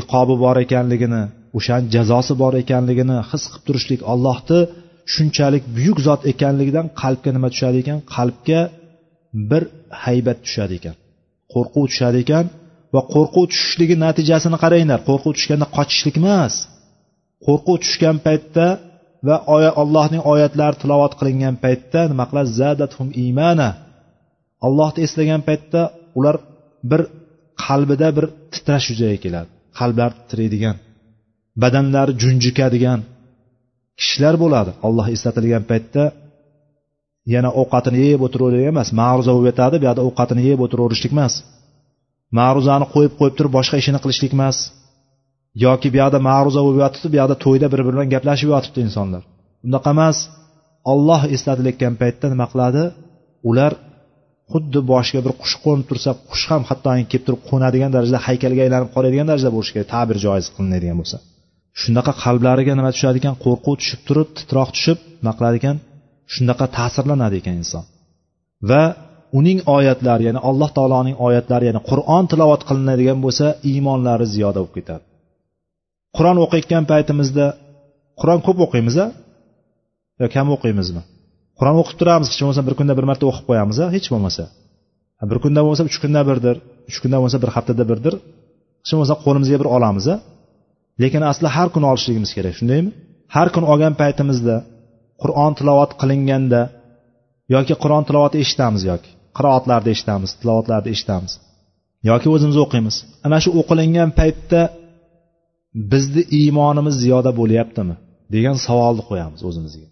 [0.01, 1.23] iqobi bor ekanligini
[1.57, 4.59] o'shani jazosi bor ekanligini his qilib turishlik allohni
[5.13, 7.99] shunchalik buyuk zot ekanligidan qalbga nima tushadi ekan?
[8.15, 8.61] Qalbga
[9.49, 9.63] bir
[10.03, 10.95] haybat tushadi ekan.
[11.53, 12.45] Qo'rquv tushadi ekan.
[12.93, 14.99] Va qo'rquv tushishligi natijasini qaranglar.
[15.09, 16.53] Qo'rquv tushganda qochishlik emas.
[17.45, 18.65] Qo'rquv tushgan paytda
[19.27, 19.35] va
[19.81, 22.49] allohning oyatlari tilovat qilingan paytda nima qiladi?
[22.61, 23.69] Zadathum imana.
[24.67, 25.81] Allohni eslagan paytda
[26.19, 26.35] ular
[26.91, 27.01] bir
[27.65, 29.49] qalbida bir titrash yuzaga keladi.
[29.79, 30.75] Qalblari titraydigan
[31.63, 32.99] badanlari junjikadigan
[33.99, 34.71] kishilar bo'ladi.
[34.87, 36.03] Olloh eslatilgan paytda
[37.33, 38.89] yana ovqatini yeb o'tiravergan emas.
[38.99, 41.33] Ma'ruza bo'lib yotadi bu yoqda ovqatini yeb o'tiraverishlik emas.
[42.39, 44.57] Ma'ruzani qo'yib qo'yib turib boshqa ishini qilishlik emas.
[45.65, 49.23] Yoki bu yoqda ma'ruza bo'lib yotibdi bu yoqda to'yda bir biri bilan gaplashib yotibdi insonlar.
[49.67, 50.17] Unaqa emas
[50.91, 52.83] olloh eslatilayotgan paytda nima qiladi?
[53.49, 53.71] Ular
[54.51, 58.89] xuddi boshiga bir qush qo'nib tursa qush ham hattoki kelib turib qo'nadigan darajada haykalga aylanib
[58.95, 61.17] qoladigan darajada bo'lishi kerak ta'bir joiz qilinadigan bo'lsa.
[61.81, 63.35] Shunaqa qalblariga nima tushadi ekan?
[63.45, 65.77] Qo'rquv tushib turib titroq tushib nima qiladi ekan?
[66.33, 67.83] Shunaqa ta'sirlanadi ekan inson.
[68.69, 68.83] Va
[69.39, 75.03] uning oyatlari ya'ni alloh taoloning oyatlari ya'ni qur'on tilovat qilinadigan bo'lsa iymonlari ziyoda bo'lib ketadi.
[76.17, 77.45] Qur'on o'qiyotgan paytimizda
[78.19, 79.07] qur'on ko'p o'qiymiz a
[80.21, 81.01] yo kam o'qiymizmi?
[81.59, 84.43] Qur'on o'qib turamiz hech bo'lmasa bir kunda bir marta o'qib qo'yamiz a hech bo'lmasa.
[85.31, 86.55] Bir kunda bo'lmasa uch kunda birdir
[86.89, 88.13] uch kunda bo'lmasa bir haftada birdir.
[88.83, 90.15] Hech bo'lmasa qo'limizga bir olamiz a
[91.01, 92.91] lekin asli har kuni olishligimiz kerak shundaymi?
[93.35, 94.55] Har kun olgan paytimizda
[95.21, 96.61] qur'on tilovat qilinganda
[97.55, 101.33] yoki qur'on tilovati eshitamiz yoki qiroatlarda eshitamiz tilovatlarda eshitamiz.
[102.09, 102.95] Yoki o'zimiz o'qiymiz.
[103.25, 104.61] Ana shu o'qilingan paytda
[105.91, 107.95] bizni iymonimiz ziyoda bo'lyaptimi?
[108.35, 109.87] degan savolni qo'yamiz o'zimizga.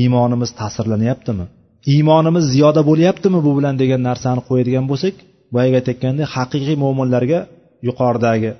[0.00, 1.46] Iymonimiz ta'sirlanyaptimi?
[1.94, 5.14] Iymonimiz ziyoda bo'lyaptimi bu bilan degan narsani qo'yadigan bo'lsak
[5.54, 7.40] boyagi aytayotgandek haqiqiy mo'minlarga
[7.88, 8.58] yuqoridagi e,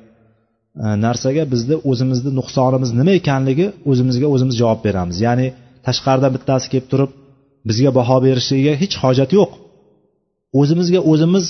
[1.07, 5.17] narsaga bizni o'zimizni nuqsonimiz nima ekanligi o'zimizga o'zimiz javob beramiz.
[5.27, 5.47] Ya'ni
[5.87, 7.11] tashqaridan bittasi kelib turib
[7.69, 9.51] bizga baho berishligiga hech hojat yo'q.
[10.61, 11.47] O'zimizga o'zimiz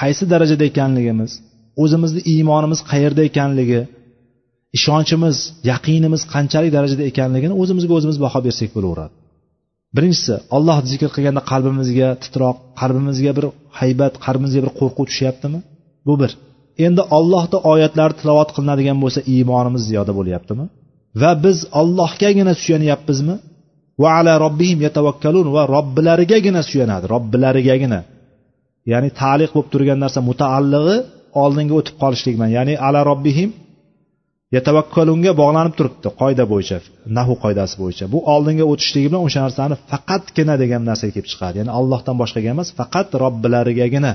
[0.00, 1.32] qaysi darajada ekanligimiz
[1.82, 3.80] o'zimizni iymonimiz qayerda ekanligi
[4.76, 5.36] ishonchimiz
[5.70, 9.14] yaqinimiz qanchalik darajada ekanligini o'zimizga o'zimiz baho bersak bo'laveradi.
[9.96, 13.46] Birinchisi olloh zikr qilganda qalbimizga titroq qalbimizga bir
[13.80, 15.58] haybat qalbimizga bir qo'rquv tushyaptimi?
[16.06, 16.30] Bu bir.
[16.86, 20.64] Endi ollohni oyatlari tilovat qilinadigan bo'lsa iymonimiz ziyoda bo'lyaptimi?
[21.22, 23.36] Va biz ollohgagina suyanyapmizmi?
[24.02, 28.00] Va ala robbihim yatavakkalun va robbilarigagina suyanadi robbilarigagina
[28.92, 30.96] ya'ni taliq bo'lib turgan narsa mutaallig'i
[31.42, 32.50] oldinga o'tib qolishlik bilan.
[32.58, 33.50] Ya'ni ala robbihim
[34.56, 36.78] yatavakkalunga bog'lanib turibdi qoida bo'yicha
[37.18, 38.04] nahu qoidasi bo'yicha.
[38.14, 41.56] Bu oldinga o'tishligi bilan o'sha narsani faqatgina degan narsaga kelib chiqadi.
[41.60, 44.12] Ya'ni allohdan boshqaga emas faqat robbilarigagina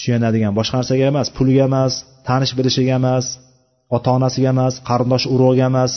[0.00, 1.92] suyanadigan boshqa narsaga emas pulga emas
[2.28, 3.24] tanish bilishiga emas
[3.96, 5.92] ota onasiga emas qarindosh urug'iga emas.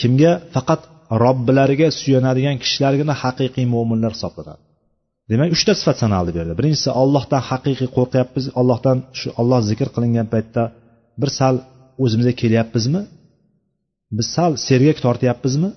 [0.00, 0.32] Kimga?
[0.54, 0.80] Faqat
[1.24, 4.65] robbilariga suyanadigan kishilargina haqiqiy mo'minlar hisoblanadi.
[5.30, 6.54] Demak uchta sifat sanaldi bu yerda.
[6.60, 8.44] Birinchisi ollohdan haqiqiy qo'rqyapmiz.
[8.60, 10.62] Ollohdan shu olloh zikr qilingan paytda
[11.20, 11.54] bir sal
[12.04, 13.02] o'zimizga kelyapmizmi?
[14.16, 15.70] Biz sal sergak tortyapmizmi?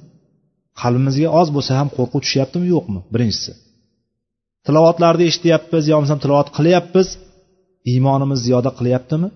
[0.82, 3.00] Qalbimizga oz bo'lsa ham qo'rquv tushyaptimi yo'qmi?
[3.14, 3.52] Birinchisi.
[4.66, 7.08] Tilovatlarni eshityapmiz yo bo'lmasam tilovat qilyapmiz.
[7.92, 9.30] Iymonimiz ziyoda qilyaptimi?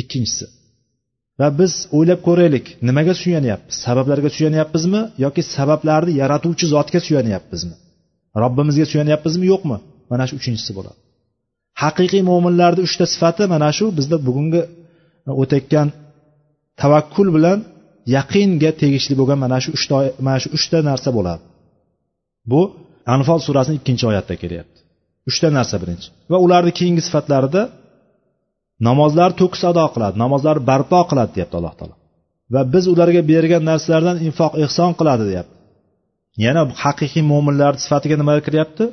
[0.00, 0.46] Ikkinchisi.
[1.40, 3.74] Va biz o'ylab ko'raylik nimaga suyanyapmiz?
[3.86, 7.74] Sabablarga suyanyapmizmi yoki sabablarni yaratuvchi zotga suyanyapmizmi?
[8.42, 9.76] Robbimizga suyanyapmizmi yo'qmi?
[10.10, 10.98] Mana shu uchinchisi bo'ladi.
[11.82, 14.62] Haqiqiy mo'minlarni uchta sifati mana shu bizda bugungi
[15.28, 15.88] e, o'tayotgan
[16.80, 17.58] tavakkul bilan
[18.16, 21.42] yaqinga tegishli bo'lgan mana shu uchta mana shu uchta narsa bo'ladi.
[22.50, 22.60] Bu
[23.14, 24.78] anfol surasini ikkinchi oyatda kelyapti.
[25.30, 26.08] Uchta narsa birinchi.
[26.30, 27.62] Va ularni keyingi sifatlarida
[28.88, 31.94] namozlar to'kis ado qiladi namozlarni barpo qiladi deyapti alloh taolo.
[32.54, 35.54] Va biz ularga bergan narsalardan infoq ehson qiladi deyapti.
[36.44, 38.84] Yana haqiqiy mo'minlar sifatiga nima kiryapti?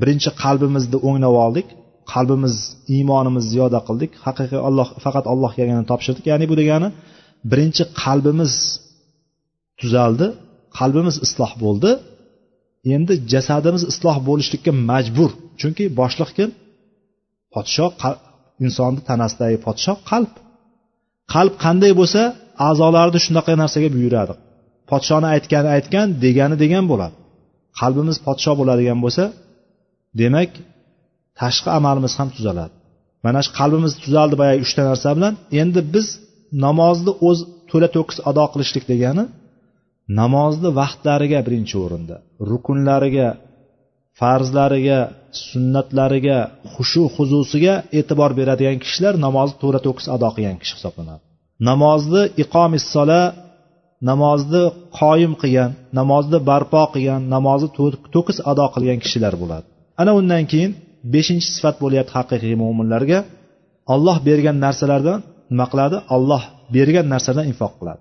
[0.00, 1.68] Birinchi qalbimizni o'nglab oldik
[2.12, 2.54] qalbimiz
[2.94, 4.10] iymonimizni ziyoda qildik.
[4.26, 6.24] Haqiqiy olloh faqat allohgagina topshirdik.
[6.30, 6.88] Ya'ni bu degani
[7.50, 8.52] birinchi qalbimiz
[9.80, 10.26] tuzaldi
[10.78, 11.90] qalbimiz isloh bo'ldi.
[12.94, 15.30] Endi jasadimiz isloh bo'lishlikka majbur.
[15.60, 16.50] Chunki boshliq kim?
[17.54, 17.90] Podshoh
[18.64, 20.32] insonni tanasidagi podshoh qalb.
[21.34, 22.22] Qalb qanday bo'lsa
[22.68, 24.34] a'zolarni shunaqa narsaga buyuradi.
[24.90, 27.14] Podshoni aytgani aytgan degani degan bo'ladi.
[27.80, 29.24] Qalbimiz podsho bo'ladigan bo'lsa
[30.20, 30.50] demak
[31.40, 32.74] tashqi amalimiz ham tuzaladi.
[33.24, 36.06] Mana shu qalbimiz tuzaldi boyagi uchta narsa bilan endi biz
[36.66, 37.38] namozni o'z
[37.70, 39.24] to'la to'kis ado qilishlik degani
[40.20, 42.16] namozni vaqtlariga birinchi o'rinda
[42.50, 43.28] rukunlariga
[44.20, 45.00] farzlariga
[45.48, 46.38] sunnatlariga
[46.74, 51.22] xushu huzusiga e'tibor beradigan kishilar namozni to'la to'kis ado qilgan kishi hisoblanadi.
[51.68, 53.20] Namozni iqomissola
[54.10, 54.62] namozni
[55.00, 57.68] qoyim qilgan namozni barpo qilgan namozni
[58.14, 59.66] to'kis ado qilgan kishilar bo'ladi.
[60.00, 60.72] Ana undan keyin
[61.14, 63.18] beshinchi sifat bo'lyapti haqiqiy mo'minlarga
[63.94, 65.18] olloh bergan narsalardan
[65.52, 65.96] nima qiladi?
[66.16, 66.42] Olloh
[66.76, 68.00] bergan narsadan infoq qiladi.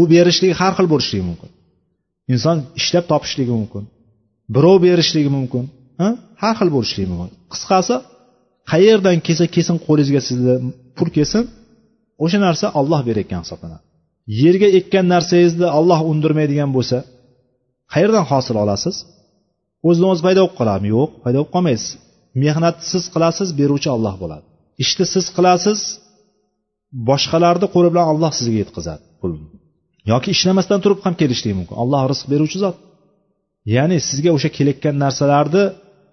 [0.00, 1.50] U berishligi har xil bo'lishligi mumkin.
[2.34, 3.84] Inson ishlab topishligi mumkin
[4.54, 5.64] birov berishligi mumkin
[6.42, 7.30] har xil bo'lishligi mumkin.
[7.52, 7.94] Qisqasi
[8.72, 10.54] qayerdan kelsa kelsin qo'lingizga sizni
[10.96, 11.42] pul kelsin
[12.24, 13.84] o'sha narsa olloh berayotgan hisoblanadi.
[14.42, 16.98] Yerga ekkan narsangizni olloh undirmaydigan bo'lsa
[17.92, 18.96] qayerdan hosil olasiz?
[19.88, 21.90] O'zidan o'zi paydo bo'lib qoladimi yo'q paydo bo'lib qolmaysiz.
[22.42, 24.44] Mehnatni siz qilasiz beruvchi olloh bo'ladi.
[24.84, 25.78] Ishni siz qilasiz
[27.08, 29.46] boshqalarni qo'li bilan olloh sizga yetkazadi pulni
[30.12, 31.76] yoki ishlamasdan turib ham kelishligi mumkin.
[31.82, 32.76] Olloh rizq beruvchi zot.
[33.74, 35.64] Ya'ni sizga o'sha kelayotgan narsalarni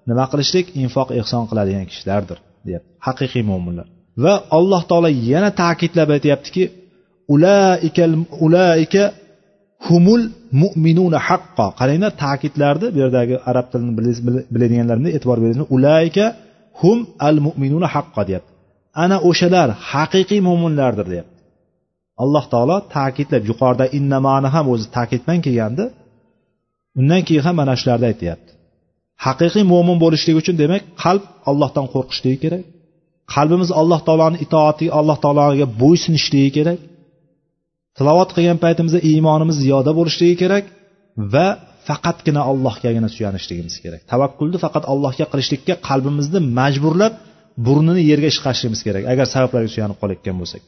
[0.10, 0.66] nima qilishlik?
[0.84, 2.38] Infoq ehson qiladigan kishilardir
[2.68, 2.90] deyapti.
[3.08, 3.88] Haqiqiy mo'minlar
[4.24, 6.64] va alloh taolo yana ta'kidlab aytyaptiki
[7.34, 9.04] ulaika
[9.88, 10.24] humul
[10.62, 13.94] mu'minuna haqqo qaranglar ta'kidlarni bu yerdagi arab tilini
[14.54, 16.26] biladiganlarni e'tibor beringlar ulaika
[16.82, 18.52] hum al mu'minuna haqqo deyapti.
[19.04, 21.38] Ana o'shalar haqiqiy mo'minlardir deyapti.
[22.24, 25.84] Alloh taolo ta'kidlab yuqorida innamani ham o'zi ta'kid bilan kelgandi.
[27.00, 28.52] Undan keyin ham mana shularni aytyapti.
[29.26, 32.64] Haqiqiy mo'min bo'lishlik uchun demak qalb allohdan qo'rqishligi kerak.
[33.34, 36.80] Qalbimiz alloh taoloni itoati alloh taologa bo'ysunishligi kerak.
[37.98, 40.66] Tilovat qilgan paytimizda iymonimiz ziyoda bo'lishligi kerak
[41.34, 41.48] va
[41.88, 44.02] faqatgina allohgagina suyanishligimiz kerak.
[44.12, 47.14] Tavakkulni faqat allohga qilishlikka qalbimizni majburlab
[47.66, 50.62] burnini yerga ishqashligimiz kerak agar sabablarga suyanib qolayotgan bo'lsak.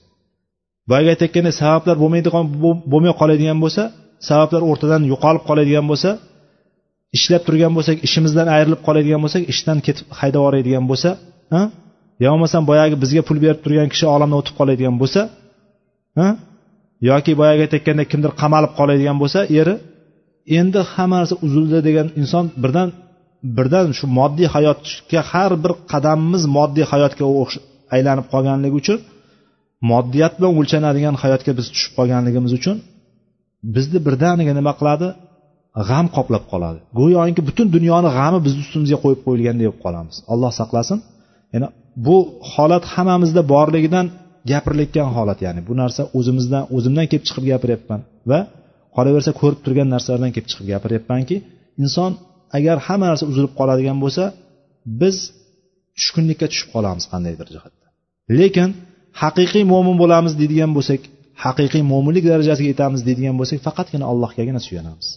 [0.90, 2.46] Boyagi aytayotgandek sabablar bo'lmaydigan
[2.92, 3.84] bo'lmay qoladigan bo'lsa
[4.30, 6.10] sabablar o'rtadan yo'qolib qoladigan bo'lsa
[7.18, 11.10] ishlab turgan bo'lsak ishimizdan ayrilib qoladigan bo'lsak ishdan ketib haydab yuboradigan bo'lsa
[12.24, 15.22] yo bo'lmasam boyagi bizga pul berib turgan kishi olamdan o'tib qoladigan bo'lsa
[17.10, 19.76] yoki boyagi aytayotgandek kimdir qamalib qoladigan bo'lsa eri
[20.60, 22.90] endi hamma narsa uzildi degan inson birdan
[23.58, 27.26] birdan shu moddiy hayotga har bir qadamimiz moddiy hayotga
[27.96, 29.00] aylanib qolganligi uchun
[29.92, 32.78] moddiyat bilan o'lchanadigan hayotga biz tushib qolganligimiz uchun
[33.76, 35.08] bizni birdaniga nima qiladi?
[35.90, 36.80] G'am qoplab qoladi.
[37.00, 40.16] Go'yoki butun dunyoni g'ami bizni ustimizga qo'yib qo'yilgandek bo'lib qolamiz.
[40.34, 40.98] Alloh saqlasin.
[41.54, 41.68] Ya'ni
[42.06, 42.18] bu
[42.54, 44.06] holat hammamizda borligidan
[44.52, 48.40] gapirilayotgan holat ya'ni bu narsa o'zimizdan o'zimdan kelib chiqib gapiryapman va
[48.96, 51.36] qolaversa ko'rib turgan narsalardan kelib chiqib gapiryapmanki
[51.84, 52.12] inson
[52.58, 54.24] agar hamma narsa uzilib qoladigan bo'lsa
[55.02, 55.18] biz
[55.98, 57.86] tushkunlikka tushib qolamiz qandaydir jihatda
[58.40, 58.70] lekin
[59.22, 61.02] haqiqiy mo'min bo'lamiz deydigan bo'lsak
[61.46, 65.08] haqiqiy mo'minlik darajasiga yetamiz deydigan bo'lsak faqatgina allohgagina suyanamiz.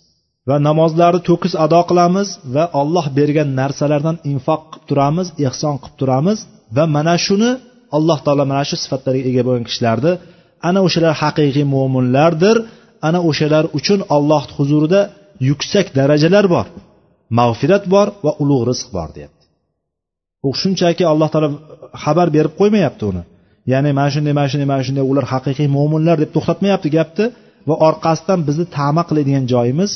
[0.49, 6.39] Va namozlarni to'kis ado qilamiz va olloh bergan narsalardan infoq qilib turamiz ehson qilib turamiz
[6.77, 7.51] va mana shuni
[7.97, 10.12] alloh taolo mana shu sifatlarga ega bo'lgan kishilarni
[10.68, 12.57] ana o'shalar haqiqiy mo'minlardir
[13.09, 15.01] ana o'shalar uchun alloh huzurida
[15.49, 16.66] yuksak darajalar bor
[17.38, 19.45] mag'firat bor va ulug' rizq bor deyapti.
[20.47, 21.49] U shunchaki alloh taolo
[22.05, 23.22] xabar berib qo'ymayapti uni.
[23.72, 27.26] Ya'ni mana shunday mana shunday mana shunday ular haqiqiy mo'minlar deb to'xtatmayapti gapni
[27.68, 29.90] va orqasidan bizni tama qiladigan joyimiz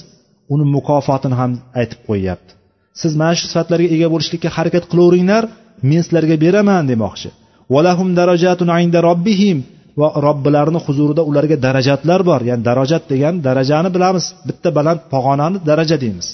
[0.54, 2.52] uni mukofotini ham aytib qo'yyapti.
[3.00, 5.44] Siz mana shu sifatlarga ega bo'lishlikka harakat qilaveringlar
[5.90, 7.28] men sizlarga beraman demoqchi.
[7.74, 9.58] Valahum darajatun inda robbihim
[10.00, 12.40] va robbilarini huzurida ularga darajatlar bor.
[12.48, 14.24] Ya'ni darajat degan darajani bilamiz.
[14.48, 16.28] Bitta baland pog'onani daraja deymiz.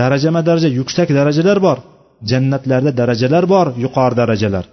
[0.00, 1.78] Darajama daraja yuksak darajalar bor.
[2.30, 4.64] Jannatlarda darajalar bor yuqori darajalar.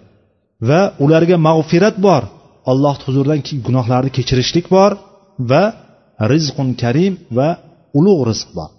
[0.69, 2.23] Va ularga mag'firat bor.
[2.71, 4.91] Alloh huzuridan gunohlarni kechirishlik bor
[5.51, 5.63] va
[6.31, 7.49] rizqun karim va
[7.99, 8.69] ulug' rizq bor.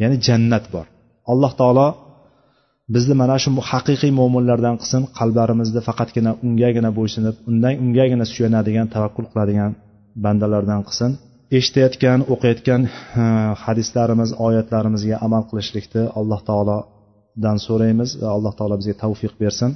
[0.00, 0.86] Ya'ni jannat bor.
[1.32, 1.86] Alloh taolo
[2.94, 9.72] bizni mana shu haqiqiy mo'minlardan qilsin qalblarimizni faqatgina ungagina bo'ysunib undan ungagina suyanadigan tavakkul qiladigan
[10.24, 11.10] bandalardan qilsin.
[11.58, 12.82] Eshitayotgan o'qiyotgan
[13.64, 19.70] hadislarimiz oyatlarimizga amal qilishlikni alloh taolodan so'raymiz va alloh taolo bizga tavfiq bersin.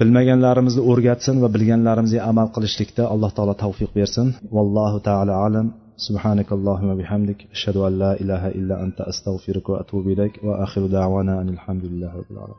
[0.00, 4.26] Bilmaganlarimizni o'rgatsin va bilganlarimizga amal qilishlikda alloh taolo tavfiq bersin.
[4.56, 5.66] Vallohu taala alam.
[5.96, 11.48] سبحانك اللهم وبحمدك أشهد أن لا إله إلا أنت أستغفرك وأتوب إليك وآخر دعوانا أن
[11.48, 12.50] الحمد لله رب العالمين.